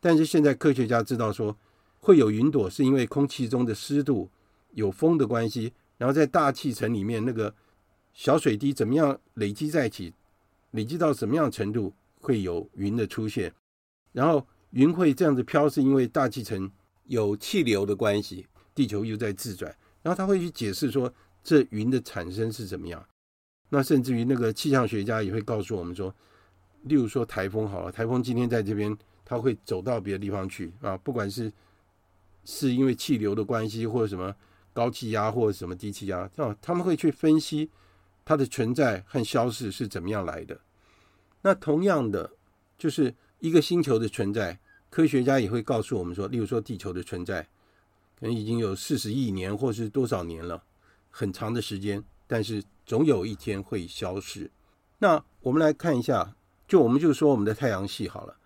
[0.00, 1.56] 但是现在科学家知道说，
[2.02, 4.28] 会有云朵是因为空气中的湿度
[4.72, 7.54] 有风的关系，然后在大气层里面那个
[8.12, 10.12] 小水滴怎么样累积在一起，
[10.72, 13.52] 累积到什么样程度会有云的出现。
[14.12, 16.70] 然后云会这样子飘，是因为大气层
[17.04, 19.74] 有气流的关系，地球又在自转。
[20.02, 21.12] 然后他会去解释说，
[21.44, 23.02] 这云的产生是怎么样。
[23.68, 26.12] 那甚至于那个气象学家也会告诉我们说，
[26.82, 31.50] 例如说台风好了，台风今天在这边，它会走到别的地方去啊，不管是
[32.44, 34.34] 是因为气流的关系，或者什么
[34.72, 37.70] 高气压或者什么低气压啊，他们会去分析
[38.24, 40.60] 它的存在和消逝是怎么样来的。
[41.42, 42.30] 那同样的，
[42.78, 44.58] 就是一个星球的存在，
[44.90, 47.42] 科学家也会告诉我们说，例如说地球的存在，
[48.18, 50.62] 可能已经有四十亿年或是多少年了，
[51.10, 54.50] 很长的时间，但是总有一天会消失。
[54.98, 56.36] 那我们来看一下，
[56.68, 58.36] 就我们就说我们的太阳系好了，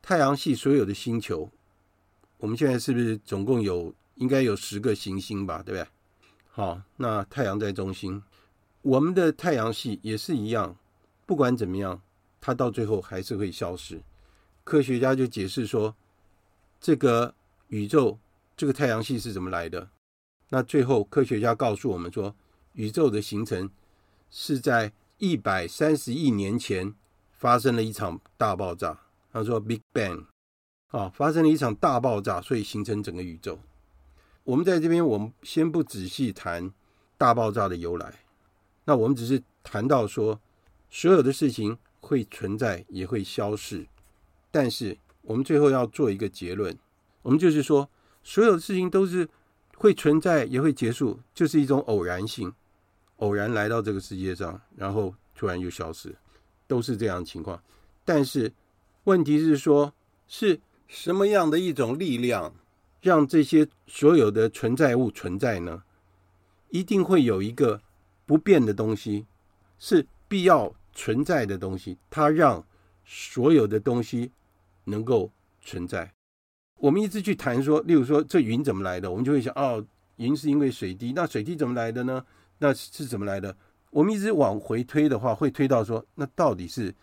[0.00, 1.50] 太阳系所有的星球，
[2.44, 5.62] 我们现在是不是总共有应该有十个行星吧？
[5.62, 5.88] 对不对？
[6.50, 8.22] 好，那太阳在中心，
[8.82, 10.76] 我们的太阳系也是一样，
[11.24, 12.02] 不管怎么样，
[12.42, 14.02] 它到最后还是会消失。
[14.62, 15.96] 科学家就解释说，
[16.78, 17.34] 这个
[17.68, 18.18] 宇宙，
[18.54, 19.88] 这个太阳系是怎么来的？
[20.50, 22.36] 那最后科学家告诉我们说，
[22.74, 23.70] 宇宙的形成
[24.28, 26.94] 是在一百三十亿年前
[27.32, 29.00] 发生了一场大爆炸。
[29.32, 30.26] 他说 “Big Bang”，
[30.94, 33.58] 啊，发生了一场大爆炸，所以形成整个宇宙。
[34.44, 36.72] 我们在这边，我们先不仔细谈
[37.18, 38.14] 大爆炸的由来。
[38.84, 40.40] 那我们只是谈到说，
[40.88, 43.88] 所有的事情会存在，也会消逝。
[44.52, 46.78] 但是我们最后要做一个结论，
[47.22, 47.90] 我们就是说，
[48.22, 49.28] 所有的事情都是
[49.76, 52.52] 会存在，也会结束，就是一种偶然性，
[53.16, 56.14] 偶然来到这个世界上，然后突然又消失，
[56.68, 57.60] 都是这样的情况。
[58.04, 58.52] 但是
[59.02, 59.92] 问题是说，
[60.28, 60.60] 是
[60.94, 62.54] 什么样的一种力量？
[63.02, 65.82] 让这些所有的存在物存在呢？
[66.70, 67.82] 一定会有一个
[68.24, 69.26] 不变的东西，
[69.76, 71.98] 是必要存在的东西。
[72.08, 72.64] 它让
[73.04, 74.30] 所有的东西
[74.84, 76.14] 能够存在。
[76.76, 79.84] 我们一直去谈说，例如说这云怎么来的，我们就会想，哦，
[80.16, 81.12] 云是因为水滴。
[81.12, 82.24] 那水滴怎么来的呢？
[82.58, 83.54] 那是怎么来的？
[83.90, 86.94] 我们一直往回推的话，会推到说，那到底是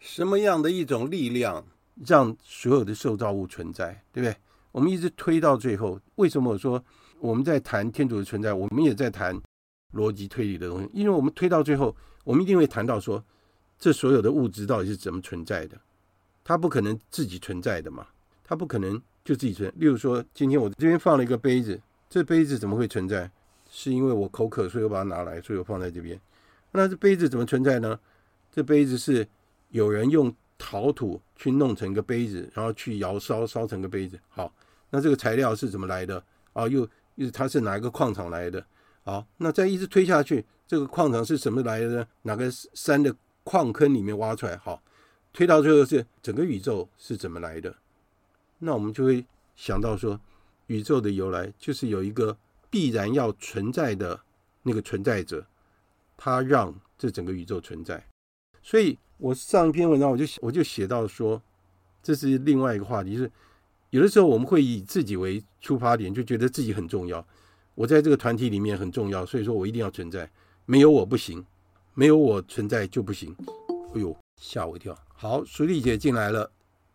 [0.00, 1.64] 什么样的一种力量
[2.06, 4.36] 让所有的受造物存在，对不对？
[4.70, 6.82] 我们一直推到最后，为什么我说
[7.18, 9.34] 我们在谈天主的存在，我们也在谈
[9.92, 10.88] 逻辑推理的东西？
[10.92, 13.24] 因为我们推到最后，我们一定会谈到说，
[13.78, 15.80] 这所有的物质到底是怎么存在的？
[16.44, 18.06] 它不可能自己存在的嘛，
[18.44, 19.72] 它不可能就自己存。
[19.76, 23.30] 例如说，今天我这边放了一个杯子，这杯子怎么会存在？
[23.70, 26.20] 是因为我口渴，所以我把它拿来，所以我放在这边。
[26.72, 27.98] 那这杯子怎么存在呢？
[28.52, 29.26] 这杯子是
[29.70, 30.32] 有人用。
[30.58, 34.18] 陶土去弄成一个杯子，然后去窑烧烧成个杯子。
[34.28, 34.52] 好，
[34.90, 36.22] 那这个材料是怎么来的？
[36.52, 38.66] 啊，又又它是哪一个矿场来的？
[39.04, 42.06] 好，那再一直推下去，这个矿场是什么来的呢？
[42.22, 44.56] 哪个山的矿坑里面挖出来？
[44.56, 44.82] 好，
[45.32, 47.76] 推到最后是整个宇宙是怎么来的？
[48.58, 50.20] 那我们就会想到说，
[50.66, 52.36] 宇宙的由来就是有一个
[52.68, 54.20] 必然要存在的
[54.64, 55.46] 那个存在者，
[56.16, 58.04] 他让这整个宇宙存在，
[58.60, 58.98] 所以。
[59.18, 61.42] 我上一篇文章，我就我就写到说，
[62.02, 63.30] 这是另外一个话题，就是
[63.90, 67.26] 有的时候我们会以自己为出发点，就觉得自己很重要，
[67.74, 70.30] 我在这个团体里面很重要，所以说我一定要存在，
[70.66, 71.44] 没有我不行，
[71.94, 73.34] 没有我存在就不行。
[73.94, 74.96] 哎呦，吓我一跳！
[75.14, 76.48] 好，淑丽姐进来了，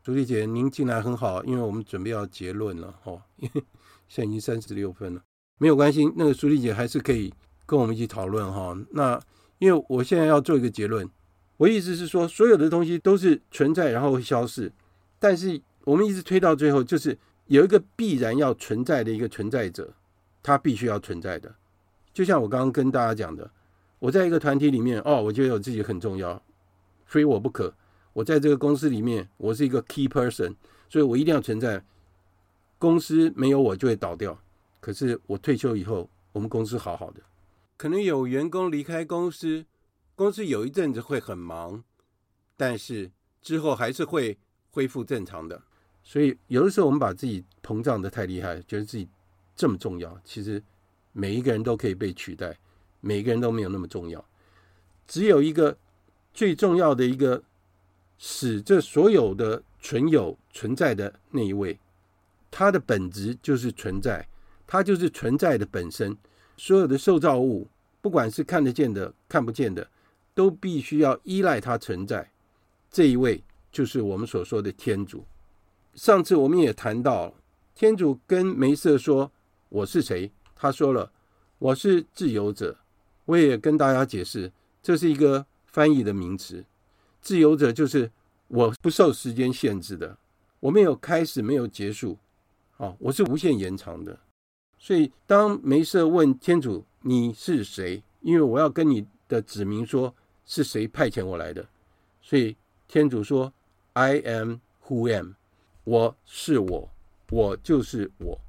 [0.06, 3.64] 淑丽姐您进来很好，因为我们准备要结论了哦，因为
[4.08, 5.22] 现在已经三十六分了，
[5.58, 7.34] 没有关系，那个淑丽姐还是可以
[7.66, 8.78] 跟我们一起讨论哈。
[8.92, 9.22] 那
[9.60, 11.06] 因为我现在要做一个结论。
[11.63, 14.69] 我意思是说，所有的东西都是存在，然后会消失。
[15.17, 19.93] 但是我们一直推到最后，就是有一个必然要存在的一个存在者，
[20.41, 21.56] 他必须要存在的。
[22.13, 23.49] 就像我刚刚跟大家讲的，
[23.99, 26.43] 我在一个团体里面，哦，我觉得我自己很重要，
[27.06, 27.73] 非我不可。
[28.12, 30.54] 我在这个公司里面，我是一个 key person，
[30.89, 31.82] 所以我一定要存在。
[32.78, 34.38] 公司没有我就会倒掉。
[34.82, 37.21] 可是我退休以后，我们公司好好的，
[37.78, 39.65] 可能有员工离开公司。
[40.15, 41.84] 公司有一阵子会很忙，
[42.56, 43.10] 但是
[43.41, 44.38] 之后还是会
[44.71, 45.62] 恢复正常的。
[46.04, 49.08] 所以有的时候我们把自己膨胀的太厉害，觉得自己
[49.56, 50.19] 这么重要。
[50.23, 50.62] 其实
[51.12, 52.58] 每一个人都可以被取代，
[52.99, 54.23] 每一个人都没有那么重要。
[55.08, 55.78] 只有一个
[56.34, 57.43] 最重要的一个
[58.17, 61.80] 使这所有的存有存在的那一位，
[62.52, 64.28] 它的本质就是存在，
[64.67, 66.15] 它就是存在的本身。
[66.56, 67.67] 所有的受造物，
[67.99, 69.89] 不管是看得见的、看不见的。
[70.34, 72.32] 都必须要依赖他存在，
[72.89, 75.24] 这一位就是我们所说的天主。
[75.96, 77.34] 上次我们也谈到，
[77.76, 79.32] 天主跟梅瑟说
[79.69, 81.12] ：“我是谁？”他说了
[81.60, 82.78] ：“我是自由者。”
[83.26, 86.65] 我也跟大家解释，这是一个翻译的名词。
[87.22, 88.12] 自由者就是
[88.48, 90.17] 我不受时间限制的，
[90.60, 92.17] 我没有开始，没有结束，
[92.78, 94.19] 啊，我是无限延长的。
[94.78, 100.13] 所以，当梅瑟问天主：“你是谁？”因为我要跟你的子民说。
[100.46, 101.66] 是谁派遣我来的？
[102.22, 102.56] 所以
[102.88, 103.52] 天主说
[103.94, 105.34] ：“I am who am，
[105.84, 106.90] 我是我，
[107.30, 108.40] 我就是我。”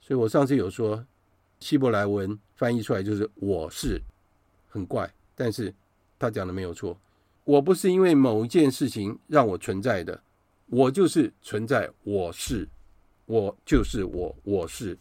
[0.00, 1.04] 所以我上次有说，
[1.60, 4.00] 希伯来文翻译出来就是“我是”，
[4.68, 5.72] 很怪，但是
[6.18, 6.98] 他讲的没有错。
[7.44, 10.20] 我不是因为某一件事情让我存在的，
[10.66, 12.68] 我就是存在，我是，
[13.26, 14.96] 我就是我，我是。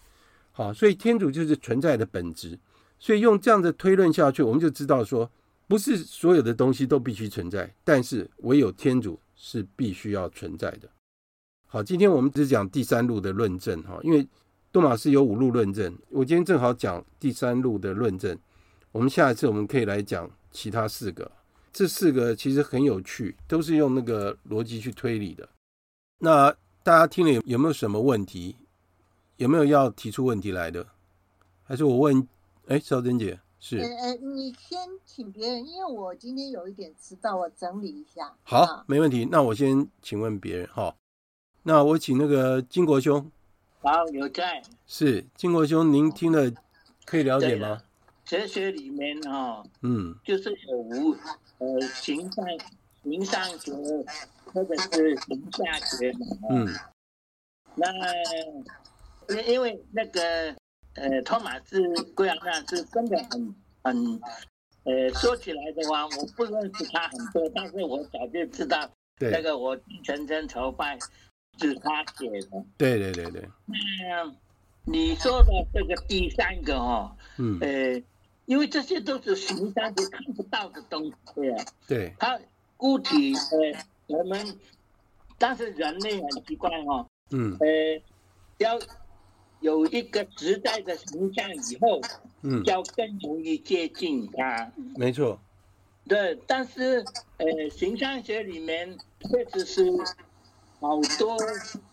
[0.51, 2.57] 好，所以天主就是存在的本质。
[2.97, 5.29] 所以用这样的推论下去，我们就知道说，
[5.69, 10.89] 不是所有的东西都必须存在，但是唯有天主是必须要存在的。
[11.67, 14.27] 好，今天我们只讲第三路的论证哈，因为
[14.71, 18.35] 多玛斯有五路论证，我今天正好讲第三路的论证。
[18.91, 21.31] 我们下一次我们可以来讲其他四个，
[21.71, 25.47] 这四个其实很有趣，都是用那个逻辑去推理的。
[26.17, 26.51] 那
[26.81, 28.55] 大家听了有有没有什么问题？
[29.37, 30.87] 有没有要提出问题来的？
[31.61, 32.27] 还是我问？
[32.65, 33.77] 哎，少珍姐是？
[33.77, 38.33] 呃呃，你先请别人，因为我今天有一点迟到，我整理一下。
[38.43, 39.27] 好，啊、没问题。
[39.31, 40.95] 那我先请问别人哈。
[41.63, 43.29] 那我请那个金国兄，
[43.81, 44.63] 好，有在。
[44.87, 46.51] 是金国兄，您听了
[47.05, 47.81] 可以了解吗？
[48.25, 51.15] 哲学里面哈，嗯，就是有无
[51.57, 52.45] 呃形上
[53.03, 53.73] 形上学
[54.53, 56.67] 或者是形下学嘛，嗯，
[57.75, 57.87] 那
[59.35, 60.55] 因因为那个
[60.99, 61.81] 呃托马斯
[62.13, 64.21] 圭亚那是真的很很
[64.83, 68.89] 呃说起来的话，我不认识他很多，但是我早就知道
[69.19, 70.97] 那个我全真崇拜。
[71.61, 73.45] 是他写的，对对对对。
[73.65, 74.33] 那
[74.85, 78.01] 你说的这个第三个哦，嗯，呃，
[78.45, 81.65] 因为这些都是形上是看不到的东西啊。
[81.85, 82.13] 对。
[82.17, 82.39] 它
[82.77, 84.57] 固体，呃，我们，
[85.37, 87.67] 但是人类很奇怪哈，嗯，呃，
[88.59, 88.79] 要
[89.61, 92.01] 有一个时代的形象以后，
[92.41, 94.71] 嗯，要更容易接近它。
[94.95, 95.39] 没错。
[96.07, 97.05] 对，但是
[97.37, 99.83] 呃，形象学里面确实是。
[100.81, 101.37] 好多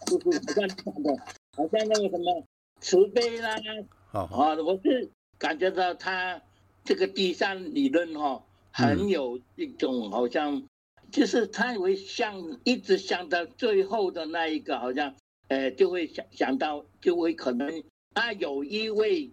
[0.06, 1.18] 就是好像讲的，
[1.56, 2.44] 好像那个什么
[2.80, 3.56] 慈悲啦，
[4.12, 6.40] 好好啊，我是感觉到他
[6.84, 10.62] 这个第三理论哈，很有一种好像，
[11.10, 15.16] 就是他会向一直想到最后的那一个，好像
[15.48, 17.82] 呃就会想想到就会可能
[18.14, 19.30] 他有一位，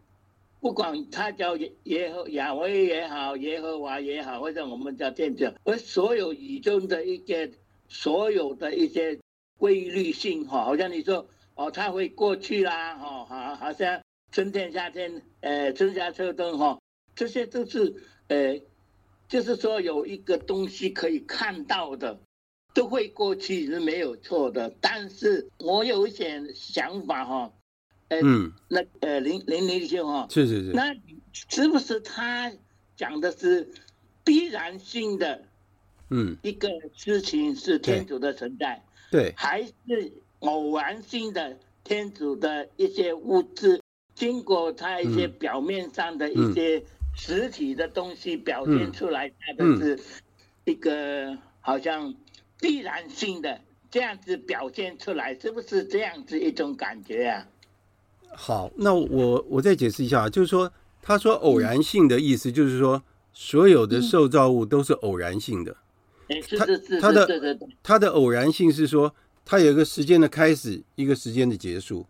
[0.59, 7.51] 不管他叫耶和亚威也好，耶和华也好，或者我们叫天主，而所有宇宙的一些
[7.87, 9.19] 所有的一些。
[9.59, 16.81] 规律性哈，好像你说哦，他会过去啦，哈，好，好像春天、夏天，呃，春夏秋冬哈，
[17.15, 17.95] 这些都是
[18.27, 18.59] 呃，
[19.29, 22.19] 就是说有一个东西可以看到的，
[22.73, 24.73] 都会过去是没有错的。
[24.81, 27.53] 但是我有一些想法哈，
[28.09, 30.95] 呃，嗯，那呃林林林兄哈，是是是，那
[31.49, 32.51] 是不是他
[32.95, 33.71] 讲的是
[34.23, 35.43] 必然性的，
[36.09, 38.83] 嗯，一个事情是天主的存在。
[39.11, 43.81] 对，还是偶然性的天主的一些物质，
[44.15, 46.83] 经过他一些表面上的一些
[47.15, 49.99] 实体的东西表现出来，它的是
[50.65, 52.15] 一个好像
[52.63, 53.59] 必然性的
[53.91, 57.45] 这样子表现出来，是不是这样子一种感觉啊？
[58.33, 63.03] 好，那我我再解释一下，就是说，他说偶然性的意思，就是说
[63.33, 65.75] 所有的受造物都是偶然性的。
[66.57, 66.65] 他
[67.01, 72.05] 他的他的偶然性是说，它有一个时间的开始，一个时间的结束。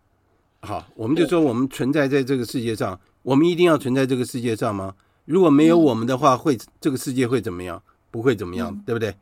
[0.62, 4.94] 好，我们就说我们存在在这个世界上，我们一定要存在这个世界上吗？
[5.26, 7.82] 如果没有我们的话，会这个世界会怎么样？
[8.12, 9.16] 不会怎么样，对不对？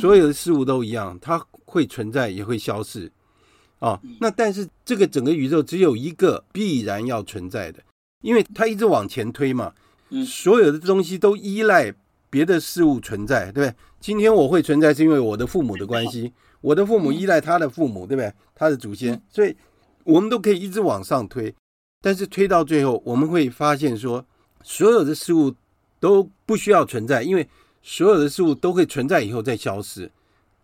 [0.00, 3.10] 所有的事物都一样，它会存在也会消失，
[3.78, 7.82] 啊，那但是这个整个宇宙只有一个必然要存在的，
[8.22, 9.72] 因为它一直往前推嘛，
[10.26, 11.94] 所有的东西都依赖。
[12.30, 13.72] 别的事物存在，对不对？
[14.00, 16.32] 今天我会存在，是因为我的父母的关系。
[16.60, 18.32] 我的父母依赖他的父母，对不对？
[18.56, 19.54] 他的祖先，所以
[20.02, 21.54] 我们都可以一直往上推。
[22.02, 24.26] 但是推到最后，我们会发现说，
[24.64, 25.54] 所有的事物
[26.00, 27.48] 都不需要存在，因为
[27.84, 30.10] 所有的事物都会存在以后再消失。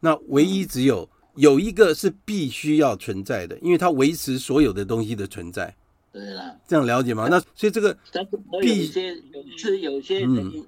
[0.01, 5.73] 那唯一只有有一个是必须要存在的，因为它维持所有的东西的存在。
[6.13, 7.29] 对啦，这样了解吗？
[7.31, 10.21] 那所以这个，但是有一些有是有些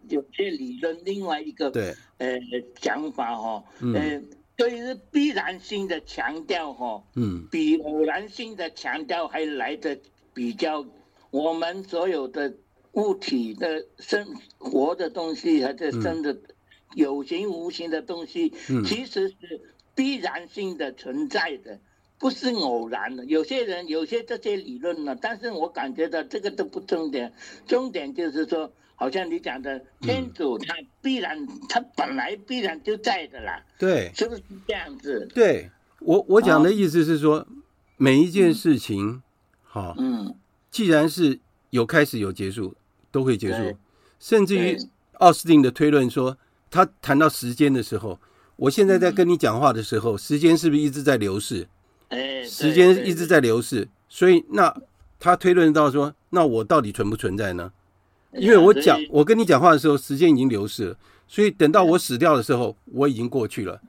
[0.08, 1.92] 有些理论，另外一个对。
[2.18, 2.38] 呃
[2.80, 4.22] 讲法哈，呃，
[4.54, 9.98] 对于必然性的强调哈，嗯，比偶然性的强调还来得
[10.32, 10.86] 比较，
[11.32, 12.54] 我们所有的
[12.92, 14.26] 物体的生
[14.58, 16.36] 活的东西，还是生的
[16.94, 19.60] 有形无形的东西，嗯、其实是
[19.94, 21.78] 必然性的存在的。
[22.18, 27.32] 不是偶然的，有些人有些这些理论呢，但是我感觉到这个都不重点，
[27.66, 35.28] 重点就是说，好像你讲的天主他必然，他本来必然就在的啦，对，是不是这样子？
[35.34, 35.68] 对，
[35.98, 37.44] 我我讲的意思是说，
[37.96, 39.20] 每一件事情，
[39.64, 40.32] 好，嗯，
[40.70, 41.40] 既然是
[41.70, 42.76] 有开始有结束，
[43.12, 43.76] 都会结束，
[44.18, 44.76] 甚至于
[45.18, 46.36] 奥斯汀的推论说，
[46.68, 48.18] 他谈到时间的时候，
[48.56, 51.68] 我现在在跟你讲话的时候，时间是不是一直在流逝？
[52.08, 54.74] 哎，时间一直在流逝，所以那
[55.20, 57.70] 他推论到说，那我到底存不存在呢？
[58.32, 60.96] 因为我讲，我跟你讲话的时候，时间已经流逝了，
[61.28, 63.80] 所以等到我死掉的时候，我已经过去了。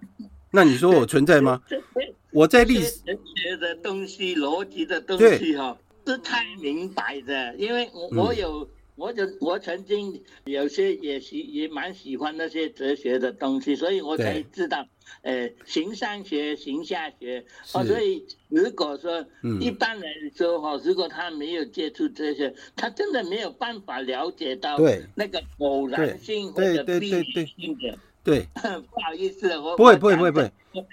[0.52, 1.62] 那你说我存在吗？
[2.32, 3.00] 我在历史
[3.36, 8.70] 学的东西、逻辑的东西哈，是太明白的，因为我我有。
[8.96, 14.86] 我就我曾经有些也喜也蛮喜欢那些哲学的东西，所以我才知道，
[15.24, 17.44] 呃，形上学、形下学。
[17.74, 19.26] 哦，所以如果说
[19.60, 24.78] 一般来说哈，如果他没有接触这些，他真的没有办法了解到
[25.16, 27.98] 那个偶然性或者必然性的。
[28.24, 30.52] 对， 不好意思，我不会不会不会不会。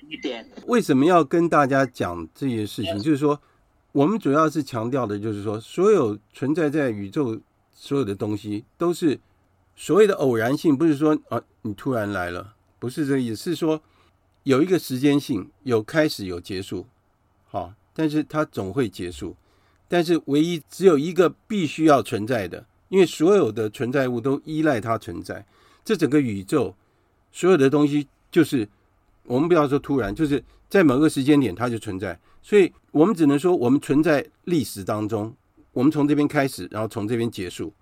[0.08, 0.48] 一点。
[0.66, 2.98] 为什么要跟大家讲这些事情？
[2.98, 3.38] 就是说，
[3.92, 7.38] 我们主要是强调的，就是说，所有存在在宇宙。
[7.82, 9.18] 所有的东西都是
[9.74, 13.82] 所谓的偶然性，不是说啊你突然来了，不是这个意思，是说
[14.42, 16.86] 有一个时间性，有开始有结束，
[17.48, 19.34] 好，但是它总会结束。
[19.88, 25.46] 但是唯一只有一个必须要存在的，因为所有的存在物都依赖它存在。
[25.82, 26.76] 这整个宇宙
[27.32, 28.68] 所有的东西，就是
[29.24, 35.34] 我们不要说突然，就是在某个时间点它就存在，所以我们只能说我们存在历史当中。
[35.72, 37.72] 我们从这边开始，然后从这边结束。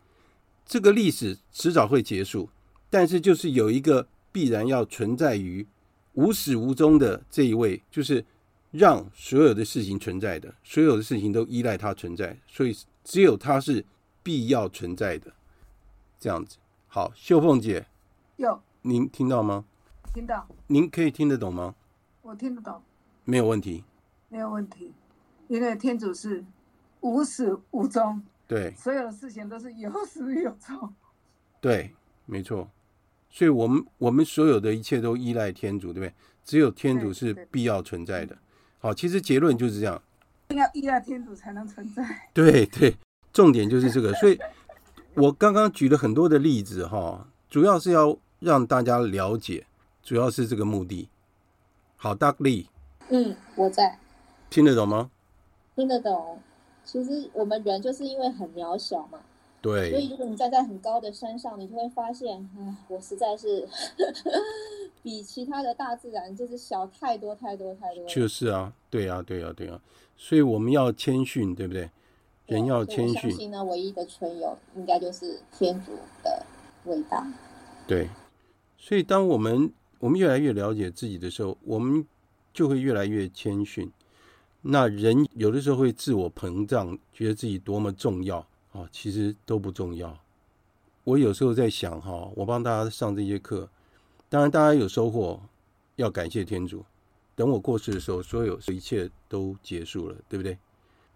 [0.67, 2.51] 这个历史迟早会结束，
[2.91, 5.67] 但是就是有一个必然要存在于
[6.13, 8.23] 无始无终的这一位，就是
[8.73, 13.83] 让所有的事情存在的，所有的事情都依赖它存在，所以只有它是
[14.23, 15.33] 必要存在的。
[16.21, 17.87] 这样子，好，秀凤姐，
[18.37, 19.65] 有您听到吗？
[20.13, 20.47] 听到。
[20.67, 21.75] 您可以听得懂吗？
[22.21, 22.83] 我听得懂。
[23.25, 23.85] 没有问题。
[24.29, 24.93] 没有问题，
[25.49, 26.45] 因为天主是。
[27.09, 30.93] 无始无终，对，所有的事情都是有始有终，
[31.61, 31.95] 对，
[32.27, 32.69] 没错。
[33.31, 36.15] 所以，我们我们所有的一切都依赖天主，对不对？
[36.45, 38.37] 只有天主是必要存在的。
[38.79, 40.03] 好，其实结论就是这样，
[40.49, 42.31] 要依赖天主才能存在。
[42.33, 42.97] 对对，
[43.33, 44.15] 重点就是这个。
[44.15, 44.39] 所以，
[45.15, 49.67] 我刚刚举了很多的例子，哈，主要是要让大家了解，
[50.03, 51.09] 主要是这个目的。
[51.97, 52.67] 好，Doug Lee，
[53.11, 53.99] 嗯，我在，
[54.49, 55.11] 听得懂吗？
[55.77, 56.41] 听得懂。
[56.89, 59.21] 其实我们人就是因为很渺小嘛，
[59.61, 63.69] 对，所以如果你站在很高的山上，你就会发现，唉，我实在是
[65.03, 68.07] 比其他的大自然就是小太多太多太多。
[68.07, 69.79] 就是啊，对啊，对啊，对啊，
[70.17, 71.91] 所以我们要谦逊，对不对？
[72.47, 73.15] 人要谦逊。
[73.17, 75.93] 我相信呢，唯一的存有应该就是天主
[76.25, 76.43] 的
[76.87, 77.31] 伟大。
[77.87, 78.09] 对，
[78.79, 82.07] 所以当我们我们越来越了解自己的时候，我们
[82.55, 83.93] 就会越来越谦逊。
[84.71, 88.37] 那人有的时候会自我膨胀，觉得自己多么重要
[88.73, 90.15] 啊，其实都不重要。
[91.05, 93.71] 我有时候在想哈，我帮大家上这些课，
[94.29, 95.41] 当然大家有收获，
[95.97, 96.85] 要感谢天主。
[97.35, 100.59] 等我过世的时候，所有一切都结束了，对不对？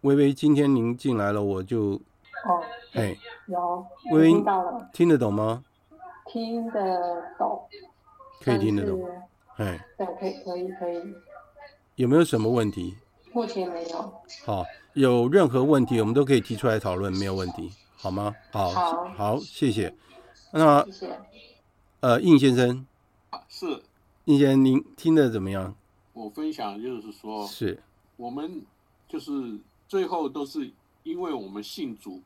[0.01, 2.01] 微微，今天您进来了，我就
[2.47, 3.15] 哦，哎，
[3.49, 5.63] 有，微微听到了，听得懂吗？
[6.27, 7.69] 听得懂，
[8.41, 9.07] 可以听得懂，
[9.57, 11.15] 哎，对，可以，可以，可以。
[11.97, 12.97] 有没有什么问题？
[13.33, 14.23] 目前没有。
[14.45, 14.65] 好，
[14.95, 18.35] 有任何问题我们都可以提出来讨论，没有问题，好吗？
[18.51, 19.95] 好，好，好，谢谢。
[20.53, 21.21] 那，谢谢。
[22.01, 22.87] 呃，应先生，
[23.49, 23.83] 是，
[24.25, 25.75] 应先生，您听的怎么样？
[26.13, 27.83] 我分享就是说，是
[28.17, 28.63] 我们
[29.09, 29.59] 就是
[29.89, 30.71] 最后都是
[31.05, 32.21] 因为我们信主，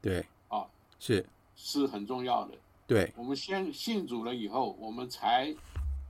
[0.00, 0.64] 对，啊，
[1.00, 2.54] 是是很重要的。
[2.86, 5.52] 对，我们先信主了以后，我们才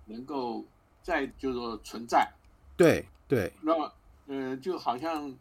[0.07, 0.65] 能够
[1.03, 2.29] 再就是说存在。
[2.77, 3.93] 对对，那嗯、
[4.33, 5.37] 呃，就好像嗯、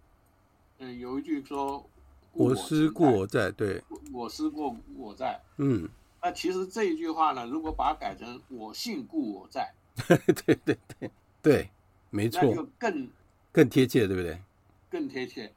[0.79, 1.81] 呃，有一句说
[2.33, 3.81] “我思故我在”，对，
[4.11, 5.39] 我思故我在。
[5.55, 5.87] 嗯，
[6.21, 9.73] 那其实这一句话呢，如果把它改成“我信故我在
[10.05, 10.17] ”，对
[10.57, 11.11] 对对
[11.41, 11.69] 对，
[12.09, 13.09] 没错，那就更
[13.53, 14.41] 更贴切，对不对？
[14.89, 15.53] 更贴切，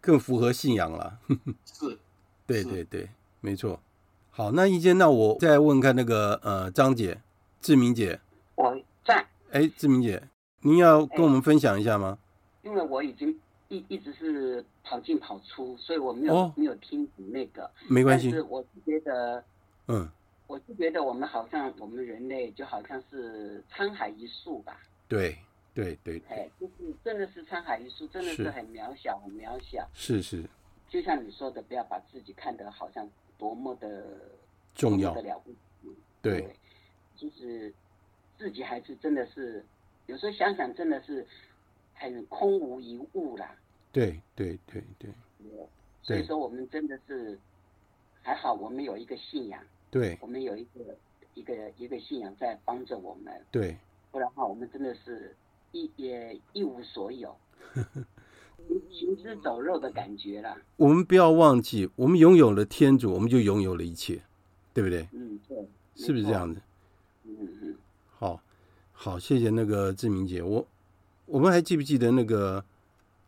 [0.00, 1.18] 更符合信仰了。
[1.66, 1.98] 是，
[2.46, 3.10] 对对对，
[3.42, 3.82] 没错。
[4.30, 7.20] 好，那一间，那我再问看那个呃，张姐、
[7.60, 8.18] 志明姐，
[8.54, 9.28] 我在。
[9.50, 10.26] 哎，志明姐。
[10.62, 12.18] 您要跟我们分享一下吗？
[12.62, 13.38] 因为我已经
[13.68, 17.70] 一一直是跑进跑出，所以我没有、哦、没有听那个。
[17.88, 18.30] 没关系。
[18.30, 19.44] 但是我是觉得，
[19.86, 20.08] 嗯，
[20.46, 24.80] 我是觉得我们好像我们人类就好像是沧海一粟吧。
[25.06, 25.36] 对
[25.74, 26.20] 对对。
[26.28, 29.88] 哎，就是真的是沧海一粟，真的是很渺小，很渺小。
[29.94, 30.42] 是是。
[30.88, 34.18] 就像你说的，不要把自己看得好像多么的
[34.74, 35.58] 重要的了不起。
[36.20, 36.40] 对。
[36.40, 36.56] 对。
[37.16, 37.72] 就是
[38.38, 39.64] 自己还是真的是。
[40.06, 41.26] 有时候想想，真的是
[41.98, 43.54] 很空无一物啦。
[43.92, 45.10] 对对对对。
[46.02, 47.38] 所以说，我们真的是
[48.22, 49.62] 还好，我们有一个信仰。
[49.90, 50.16] 对。
[50.20, 50.96] 我们有一个
[51.34, 53.32] 一个一个信仰在帮着我们。
[53.50, 53.76] 对。
[54.10, 55.36] 不然的话，我们真的是
[55.72, 57.36] 一也一无所有。
[58.90, 60.56] 行尸走肉的感觉了。
[60.76, 64.20] 我们不要忘记，我们拥有了天主，我们就拥有了一切，
[64.74, 65.08] 对不对？
[65.12, 65.56] 嗯，对，
[65.94, 66.60] 是不是这样子？
[67.24, 67.76] 嗯嗯，
[68.10, 68.42] 好，
[68.92, 70.42] 好，谢谢那个志明姐。
[70.42, 70.66] 我
[71.28, 72.64] 我们还记不记得那个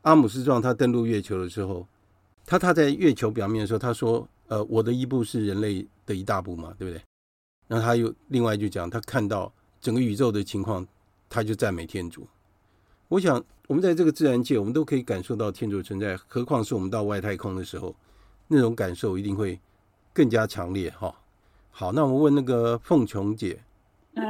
[0.03, 1.87] 阿姆斯壮他登陆月球的时候，
[2.47, 7.03] 他他在月球表面的时候，他说：“呃，我的一步是人类的一大步嘛，对不对？”
[7.69, 10.87] 然后他又另外就讲，他看到整个宇宙的情况，
[11.29, 12.27] 他就赞美天主。
[13.09, 17.95] 我想，我们在这个自然界，我们都可以感受到天主存在，何况是我们到外太空的时候，
[18.49, 19.61] 那种感受一定会
[20.13, 21.15] 更加强烈哈。
[21.71, 23.61] 好，那我们问那个凤琼姐。
[24.15, 24.23] 呃，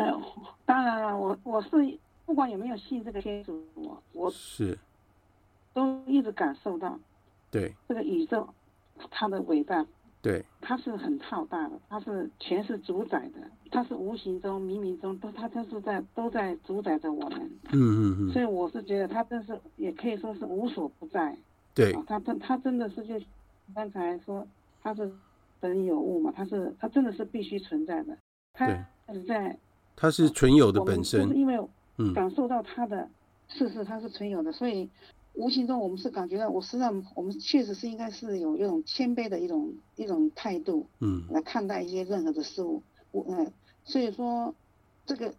[0.66, 1.68] 当然了，我我是
[2.30, 4.78] 不管有没有信这个天主，我我是
[5.74, 6.96] 都一直感受到，
[7.50, 8.48] 对这个宇宙
[9.10, 9.84] 它的伟大。
[10.22, 17.40] 对，它是很浩大的，它是全是主宰的，它是无形中、冥冥中都，它都是在都在主宰着我们。
[17.72, 18.32] 嗯嗯嗯。
[18.32, 21.36] 所以我是觉得它真是，也可以说是无所不在。
[21.74, 21.92] 对。
[22.06, 23.20] 它真，它真的是就
[23.74, 24.46] 刚才说，
[24.84, 25.10] 它是
[25.58, 28.16] 本有物嘛，它是它真的是必须存在的。
[28.52, 28.68] 它
[29.12, 29.58] 是在。
[29.96, 31.22] 它是存有的本身。
[31.26, 31.58] 就是因为
[32.14, 33.08] 感受到他的
[33.48, 34.88] 事实，他是存有的，所以。
[35.34, 42.82] 无形中，我们是感觉到，我实际上，我们确实是应该是有一种谦卑的一种一种态度，嗯，来看待一些任何的事物，
[43.12, 43.52] 我嗯，
[43.84, 44.52] 所以说，
[45.06, 45.32] 这个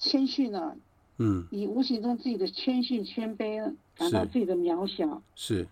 [0.00, 0.76] 谦逊呢，
[1.18, 5.68] 嗯，你无形中自己的谦逊谦卑，感到自己的渺小，是，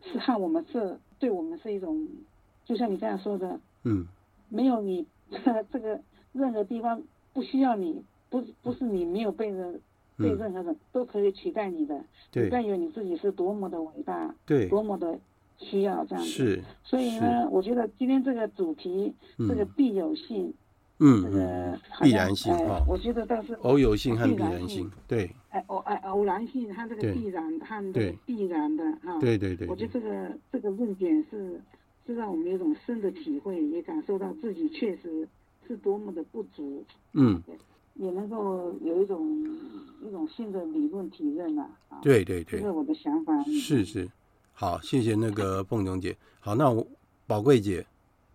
[0.00, 2.06] 是和我们是对我们是一种，
[2.64, 4.06] 就像你这样说的，嗯，
[4.48, 5.04] 没有你，
[5.72, 6.00] 这个
[6.32, 9.80] 任何地方不需要你，不不是你没有被人。
[10.20, 15.16] 被任何人都可以取代你的，对，不但有你自己是多么的伟大，对，多么的
[15.58, 16.28] 需要这样子。
[16.28, 19.14] 是，所以呢，我觉得今天这个主题，
[19.48, 20.52] 这个必有性，
[20.98, 31.60] 嗯，这个必然性哈，我觉得倒是偶有性和必然性，对，哎偶哎偶然性和这个必然和这个必然的啊，对对对，我觉得这个这个论点是
[32.08, 35.28] 是让我们有一种深的体会，也感受到自己确实
[35.68, 37.40] 是多么的不足，嗯。
[37.98, 39.44] 也能够有一种
[40.00, 41.98] 一种新的理论体认了啊！
[42.00, 43.32] 对对对，这是我的想法。
[43.42, 44.08] 是是，
[44.52, 46.16] 好，谢谢那个凤琼姐。
[46.38, 46.86] 好，那我
[47.26, 47.84] 宝贵姐，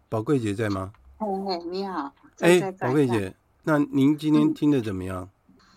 [0.10, 0.92] 宝贵姐在吗？
[1.18, 2.14] 哎哎，你好。
[2.40, 3.34] 哎，宝贵姐，
[3.64, 5.30] 那您今天听的怎么样？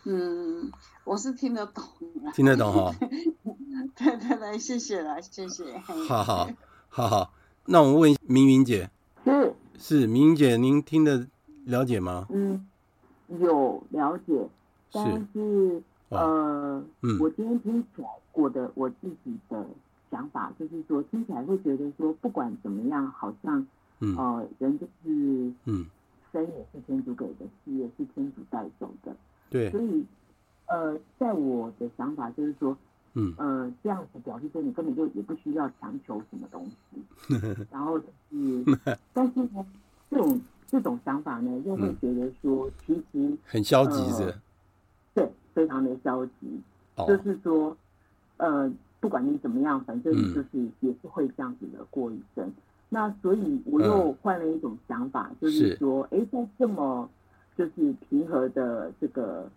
[0.04, 0.68] 嗯，
[1.04, 1.84] 我是听得懂。
[2.34, 2.92] 听得懂哈？
[3.94, 5.78] 对对对，谢谢了，谢谢。
[5.78, 6.48] 好好
[6.88, 7.32] 好好，
[7.66, 8.90] 那我问明云姐。
[9.24, 11.28] 是是，明云姐，您听得
[11.64, 12.26] 了解吗？
[12.30, 12.66] 嗯。
[13.40, 14.48] 有了解，
[14.92, 19.66] 但是，是呃、嗯，我今天听起来，我的我自己的
[20.10, 23.66] 想法就是说，听起来会觉得说，不管怎么样，好像，
[24.00, 25.86] 嗯、呃，人就是，嗯，
[26.32, 29.14] 生也是天主给的，死也是天主带走的，
[29.50, 30.04] 对，所以，
[30.66, 32.76] 呃，在我的想法就是说，
[33.14, 37.02] 嗯，呃，这样子表示说，你根本就也不需要强求什么东西，
[37.72, 38.64] 然后就是，
[39.12, 39.66] 但是呢，
[40.08, 40.40] 这种。
[40.68, 44.34] 这种想法呢，又会觉得说，其实、嗯、很消极是、呃，
[45.14, 46.60] 对，非常的消极、
[46.96, 47.06] 哦。
[47.06, 47.76] 就是说，
[48.38, 52.44] 呃，不管你怎么样，反正就是也是会这样子的过一生。
[52.46, 52.52] 嗯、
[52.88, 57.08] 那所以我又换了一种想法，嗯、就是说，哎，在这么
[57.56, 59.48] 就是平和的这个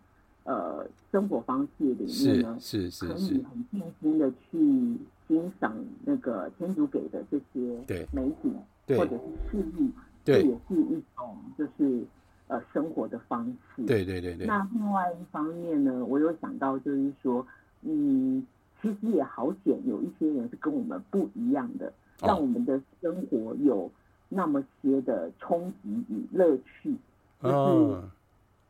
[0.43, 4.95] 呃生活方式里面呢，是是是，可以很静心的去
[5.27, 8.53] 欣赏那个天主给的这些美景，
[8.95, 9.89] 或者是事物。
[10.33, 12.03] 这也是一种，就是
[12.47, 13.83] 呃生活的方式。
[13.85, 14.45] 对对对对。
[14.45, 17.45] 那另外一方面呢，我有想到，就是说，
[17.81, 18.45] 嗯，
[18.81, 21.87] 其实也好险，有一些人是跟我们不一样的，
[22.21, 23.89] 哦、让我们的生活有
[24.27, 26.95] 那么些的冲击与乐趣。
[27.41, 28.09] 就是、哦，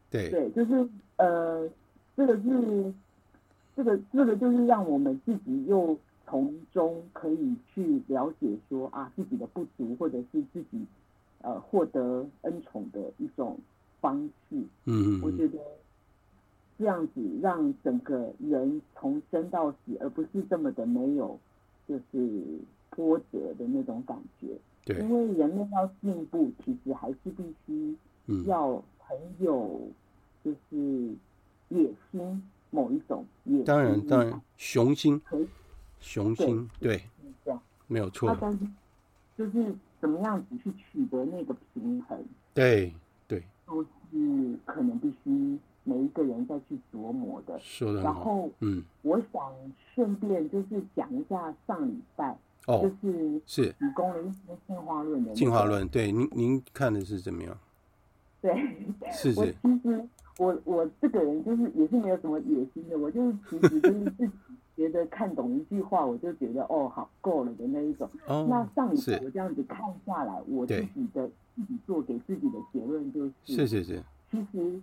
[0.10, 0.88] 对对，就是
[1.18, 1.68] 呃，
[2.16, 2.94] 这个是
[3.76, 10.86] 这个这个就是让我们自己又从中可以去了解说啊自己的不足，或者是自己。
[11.42, 13.58] 呃，获得恩宠的一种
[14.02, 15.58] 方式，嗯，我觉得
[16.78, 21.40] 这样子让整个人从生到死，而不是这么的没有，
[21.88, 22.60] 就是
[22.90, 24.48] 波折的那种感觉。
[24.84, 27.96] 对，因为人类要进步，其实还是必须
[28.46, 29.80] 要很有，
[30.44, 31.14] 就是
[31.70, 33.64] 野心，某一种野心。
[33.64, 35.22] 当然，当然，雄心，
[36.02, 37.04] 雄心，对，对
[37.46, 38.36] 这样没有错。
[38.42, 38.60] 但是，
[39.38, 39.74] 就是。
[40.00, 42.18] 怎么样子去取得那个平衡？
[42.54, 42.94] 对
[43.28, 47.60] 对，都是可能必须每一个人再去琢磨的。
[47.60, 49.54] 说的然后，嗯，我想
[49.94, 52.38] 顺便就是讲一下上礼拜，
[52.68, 57.58] 哦，就是是提供了一些进化论的、进化论，对，您您看的是怎么样？
[58.42, 58.54] 对，
[59.12, 59.40] 是是。
[59.40, 64.32] 我其实我我这个人就是也是没有什么野心的，我就是其实就是自己
[64.80, 68.10] 觉得看懂一句话，我就觉得哦，好够了的那一种。
[68.28, 74.04] 哦，那上一次我这样子看下来，我自己的自己做给自己的结论就是，是是是。
[74.32, 74.80] 其实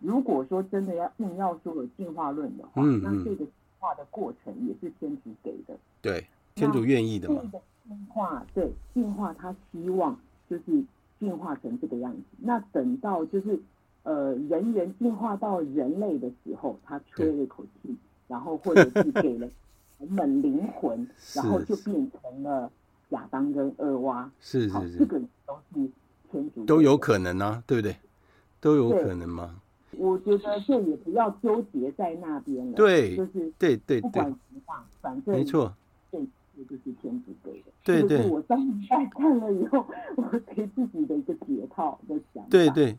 [0.00, 5.74] 如果说真的要硬要说有进化论的话，嗯嗯，那这个进化的过程也是天主给的。
[6.02, 7.40] 对，天主愿意的嘛。
[7.88, 10.14] 进化，对，进化他希望
[10.50, 10.84] 就是
[11.18, 12.22] 进化成这个样子。
[12.36, 13.58] 那等到就是
[14.02, 17.96] 呃人猿进化到人类的时候，他吹了一口气。
[18.28, 19.48] 然后或者是给了
[19.98, 22.70] 人们灵魂， 然后就变成了
[23.08, 24.30] 亚当跟厄娃。
[24.40, 25.90] 是是是，这个都是
[26.30, 27.96] 天主都有可能啊，对不对？
[28.60, 29.60] 都有可能吗？
[29.92, 32.74] 我觉得就也不要纠结在那边了。
[32.74, 35.74] 对，就是对对，不管怎么话，反正没错，
[36.12, 36.18] 这
[36.56, 37.72] 这就是天主给的。
[37.82, 40.22] 对对，我当时在看了以后，我
[40.54, 42.48] 给自己的一个解套的想法。
[42.50, 42.96] 对对，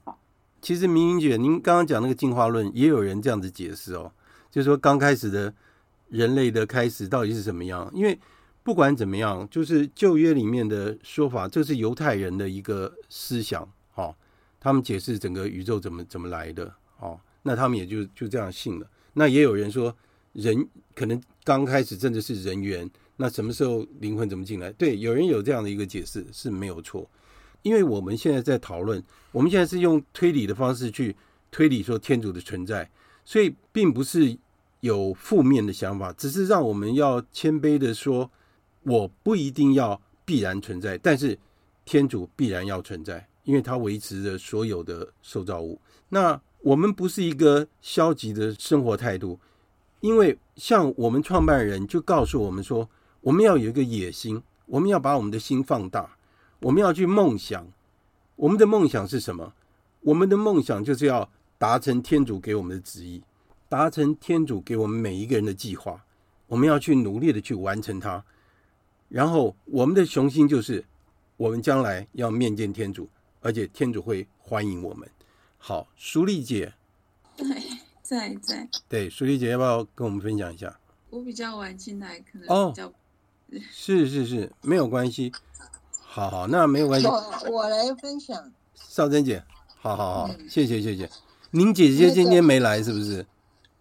[0.61, 4.11] 其实明明姐，您刚刚讲那个进化论，也有人这样子解释哦。
[4.51, 5.53] 就是说，刚开始的
[6.09, 7.89] 人类的开始到底是怎么样？
[7.93, 8.17] 因为
[8.63, 14.15] 不管怎么样，就是旧约里面的说法，这是犹太人的一个思想，哦，
[14.59, 18.87] 他们解释整个宇宙怎么怎么来的，哦，那他们也就就这样信了。
[19.13, 19.95] 那也有人说，
[20.33, 24.71] 人可能刚开始真的是人猿，那什么时候灵魂怎么进来？
[24.73, 27.09] 对，有人有这样的一个解释是没有错。
[27.61, 31.15] 因为我们现在在讨论，我们现在是用推理的方式去
[31.51, 32.89] 推理说天主的存在。
[33.29, 34.35] 所以并不是
[34.79, 38.27] 有负面的想法，只是让我们要谦卑的说，
[38.81, 41.37] 我不一定要必然存在，但是
[41.85, 45.79] 天主必然要存在，因为他维持着所有的受造物。
[46.09, 49.39] 那我们不是一个消极的生活态度，
[49.99, 52.89] 因为像我们创办人就告诉我们说，
[53.21, 56.17] 我们要有一个野心，我们要把我们的心放大，
[56.61, 57.67] 我们要去梦想。
[58.37, 59.53] 我们的梦想是什么？
[60.01, 61.29] 我们的梦想就是要。
[61.59, 63.21] 达成天主给我们的旨意，
[63.67, 66.05] 达成天主给我们每一个人的计划，
[66.47, 68.23] 我们要去努力的去完成它。
[69.09, 70.85] 然后我们的雄心就是，
[71.35, 73.09] 我们将来要面见天主，
[73.41, 75.09] 而且天主会欢迎我们。
[75.57, 76.73] 好，淑丽姐，
[77.35, 77.47] 对，
[78.01, 78.69] 在在。
[78.87, 80.79] 对，淑丽姐要不要跟我们分享一下？
[81.09, 82.87] 我比较晚进来，可能比较。
[82.87, 82.93] 哦，
[83.69, 85.33] 是是是，没有关系。
[85.91, 87.07] 好好，那没有关系。
[87.07, 88.49] 我我来分享。
[88.75, 89.43] 少珍姐，
[89.75, 91.09] 好好好，嗯、谢谢谢谢。
[91.51, 93.25] 您姐姐今天没来是不是？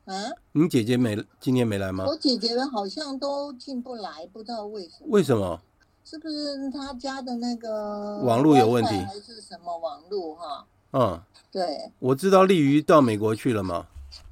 [0.07, 0.15] 啊？
[0.53, 2.07] 您姐姐没今天没来吗？
[2.07, 5.07] 我姐姐们好像都进不来，不知道为什么。
[5.09, 5.61] 为什么？
[6.03, 10.67] 是不是他家的那个网络有问题，还是什么网络哈？
[10.93, 11.21] 嗯，
[11.53, 11.93] 对。
[11.99, 13.87] 我知道丽瑜到美国去了吗？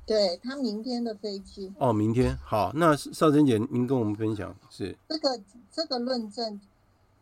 [0.06, 1.70] 对，他明天的飞机。
[1.78, 2.72] 哦，明天好。
[2.74, 5.38] 那少珍姐，您跟我们分享是这个
[5.70, 6.58] 这个论证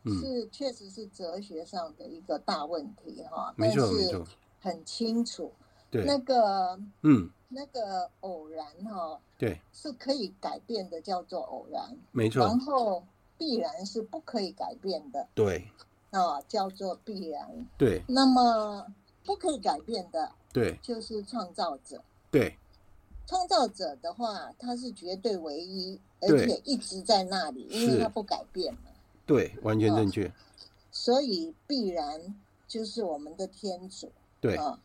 [0.04, 4.24] 是确实是哲学上的一个大问题哈，没错没错，
[4.60, 5.50] 很清楚。
[5.94, 12.44] 对那个，嗯，那个偶然哈，对，是可以改变的，叫做偶然，没错。
[12.44, 13.04] 然后
[13.38, 15.68] 必然是不可以改变的，对，
[16.10, 18.02] 啊，叫做必然，对。
[18.08, 18.84] 那么
[19.24, 22.58] 不可以改变的，对，就是创造者，对。
[23.26, 28.90] 创造者的话，他是绝对唯一，而且一直在那里，因为他不改变嘛，
[29.24, 30.30] 对，完全正确。
[30.90, 32.34] 所以必然
[32.66, 34.78] 就是我们的天主，对啊。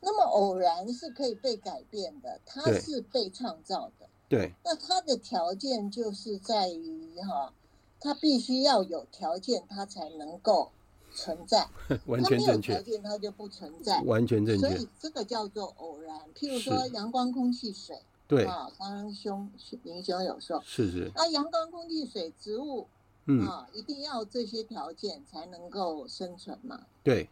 [0.00, 4.08] 那么偶然是可以被改变的，它是被创造的。
[4.28, 4.54] 对。
[4.64, 7.52] 那它的条件就是在于哈，
[8.00, 10.70] 它必须要有条件，它才能够
[11.12, 11.68] 存在。
[12.06, 12.72] 完全正确。
[12.72, 14.00] 它没有条件，它就不存在。
[14.02, 14.68] 完全正确。
[14.68, 16.20] 所以这个叫做偶然。
[16.34, 18.00] 譬如说阳光、空气、水。
[18.26, 18.44] 对。
[18.44, 19.50] 啊，刚刚兄
[19.82, 20.62] 林兄有说。
[20.64, 21.10] 是是。
[21.14, 22.86] 那，阳光、空气、水、植物，
[23.26, 26.86] 嗯啊，一定要这些条件才能够生存嘛。
[27.02, 27.28] 对。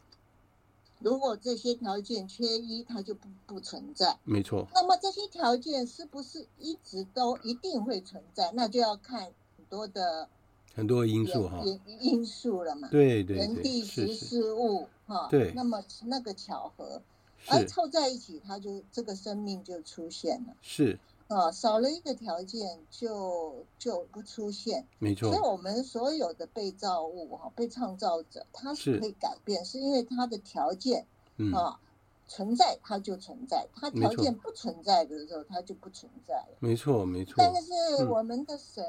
[1.01, 4.19] 如果这些条件缺一，它就不不存在。
[4.25, 4.67] 没错。
[4.75, 8.51] 那么这些条件是不是一直都一定会存在？
[8.55, 9.21] 那就要看
[9.57, 10.29] 很多的
[10.75, 11.63] 很多因素哈，
[12.01, 12.89] 因素了嘛。
[12.91, 13.47] 对对对。
[13.47, 15.29] 人地时事物哈。
[15.31, 15.53] 对。
[15.55, 17.01] 那么那个巧合，
[17.49, 20.55] 而凑在一起，它就这个生命就出现了。
[20.63, 20.99] 是。
[21.29, 25.31] 啊，少了一个条件就就不出现，没错。
[25.31, 31.07] 所以我们所有的被造物哈，被创造者，它是可以改变，是，是因为它的条件
[31.55, 31.79] 啊、嗯、
[32.27, 36.57] 存在，它就存在；它条件不存在的时候，它就不存在了。
[36.61, 37.35] 没错，没错。
[37.37, 38.85] 但是我们的神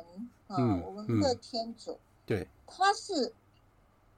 [0.48, 3.34] 啊、嗯，我们的天主，嗯、对，他是。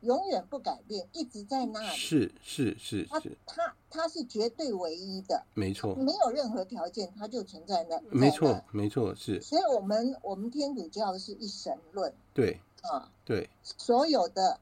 [0.02, 1.95] 永远不改变，一直在那里。
[1.95, 8.02] 是是是是，他他是绝对唯一的，没错，没有任何条件，他就存在那。
[8.10, 9.41] 没错没错是。
[9.41, 12.14] 所以我们我们天主教是一神论。
[12.34, 14.60] 对啊，对，所有的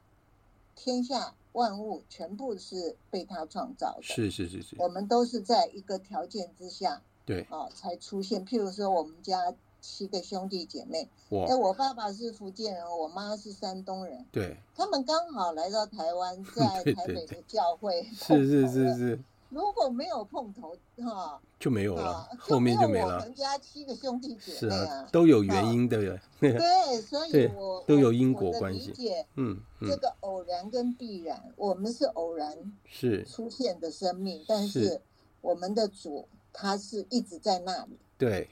[0.76, 4.04] 天下万物全部是被他创造的。
[4.04, 4.76] 是是是是。
[4.78, 8.46] 我们都是在一个条件之下，对啊才出现。
[8.46, 11.10] 譬如说，我们家七个兄弟姐妹。
[11.48, 14.26] 哎，我爸爸是福建人，我妈是山东人。
[14.32, 14.58] 对。
[14.76, 18.04] 他们刚好来到台湾， 在台北的教会。
[18.14, 19.20] 是是是是。
[19.50, 23.16] 如果没有碰头，哈，就没有了，后面就没了。
[23.16, 25.98] 我们家七个兄弟姐妹啊，都有原因的。
[26.40, 28.92] 对，所以我都有因果关系。
[28.92, 32.56] 理解，嗯，这个偶然跟必然，我们是偶然
[32.86, 35.02] 是出现的生命，但是
[35.42, 36.28] 我们的主
[36.60, 37.98] 他是一直在那里。
[38.18, 38.50] 对，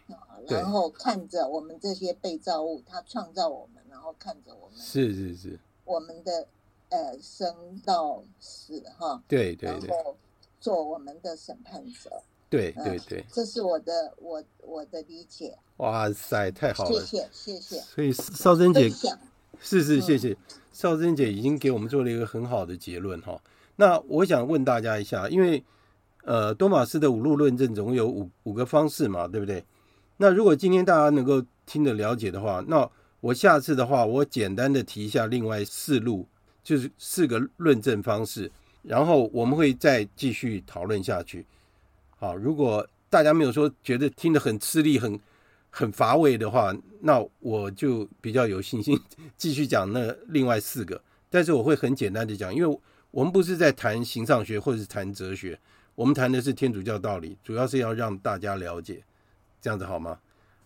[0.48, 6.48] 然后看着我们这些被造物，他创造我们，然后看着我们，是是是，我们的
[6.90, 9.90] 呃生到死哈，对对对。
[10.60, 12.10] 做我们的审判者，
[12.50, 15.56] 对对对，这是我的我我的理解。
[15.78, 17.80] 哇塞，太好了，谢谢谢谢。
[17.82, 18.90] 所以少珍姐，
[19.62, 20.36] 是是谢谢
[20.74, 23.40] 少珍姐已经给我们做了一个很好的结论哈。
[23.76, 25.64] 那我想问大家一下，因为
[26.28, 29.64] 呃多玛斯的五路论证总共有五五个方式嘛，对不对？
[30.18, 32.90] 那如果今天大家能够听得了解的话，那
[33.22, 36.28] 我下次的话，我简单的提一下另外四路，
[36.62, 38.52] 就是四个论证方式。
[38.84, 41.46] 然后我们会再继续讨论下去。
[42.18, 45.20] 好，如果大家没有说觉得听得很吃力、很
[45.70, 49.00] 很乏味的话，那我就比较有信心
[49.38, 51.02] 继续讲那另外四个。
[51.30, 52.80] 但是我会很简单的讲，因为
[53.12, 55.60] 我们不是在谈形上学或者是谈哲学，
[55.98, 59.04] 我们谈的是天主教道理，主要是要让大家了解，
[59.60, 60.20] 这样子好吗？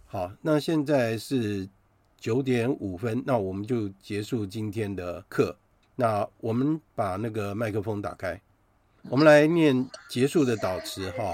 [0.05, 1.69] 好，那现在是
[2.17, 5.55] 九点五分，那我们就结束今天的课。
[5.95, 8.41] 那我们把那个麦克风打开，
[9.03, 11.33] 我们来念结束的导词哈。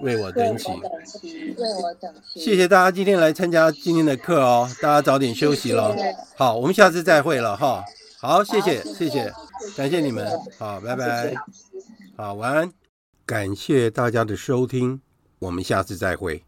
[0.00, 0.68] 为我等起。
[0.68, 5.94] 为我等起，谢谢大家今天来参加今天的课哦，大家早点休息了。
[6.36, 7.84] 好，我们下次再会了哈。
[8.18, 9.32] 好，谢谢，谢谢，
[9.76, 10.26] 感谢你们。
[10.58, 11.34] 好，拜拜。
[12.16, 12.70] 好，晚安。
[13.24, 15.00] 感谢大家的收听，
[15.38, 16.42] 我们下次再会。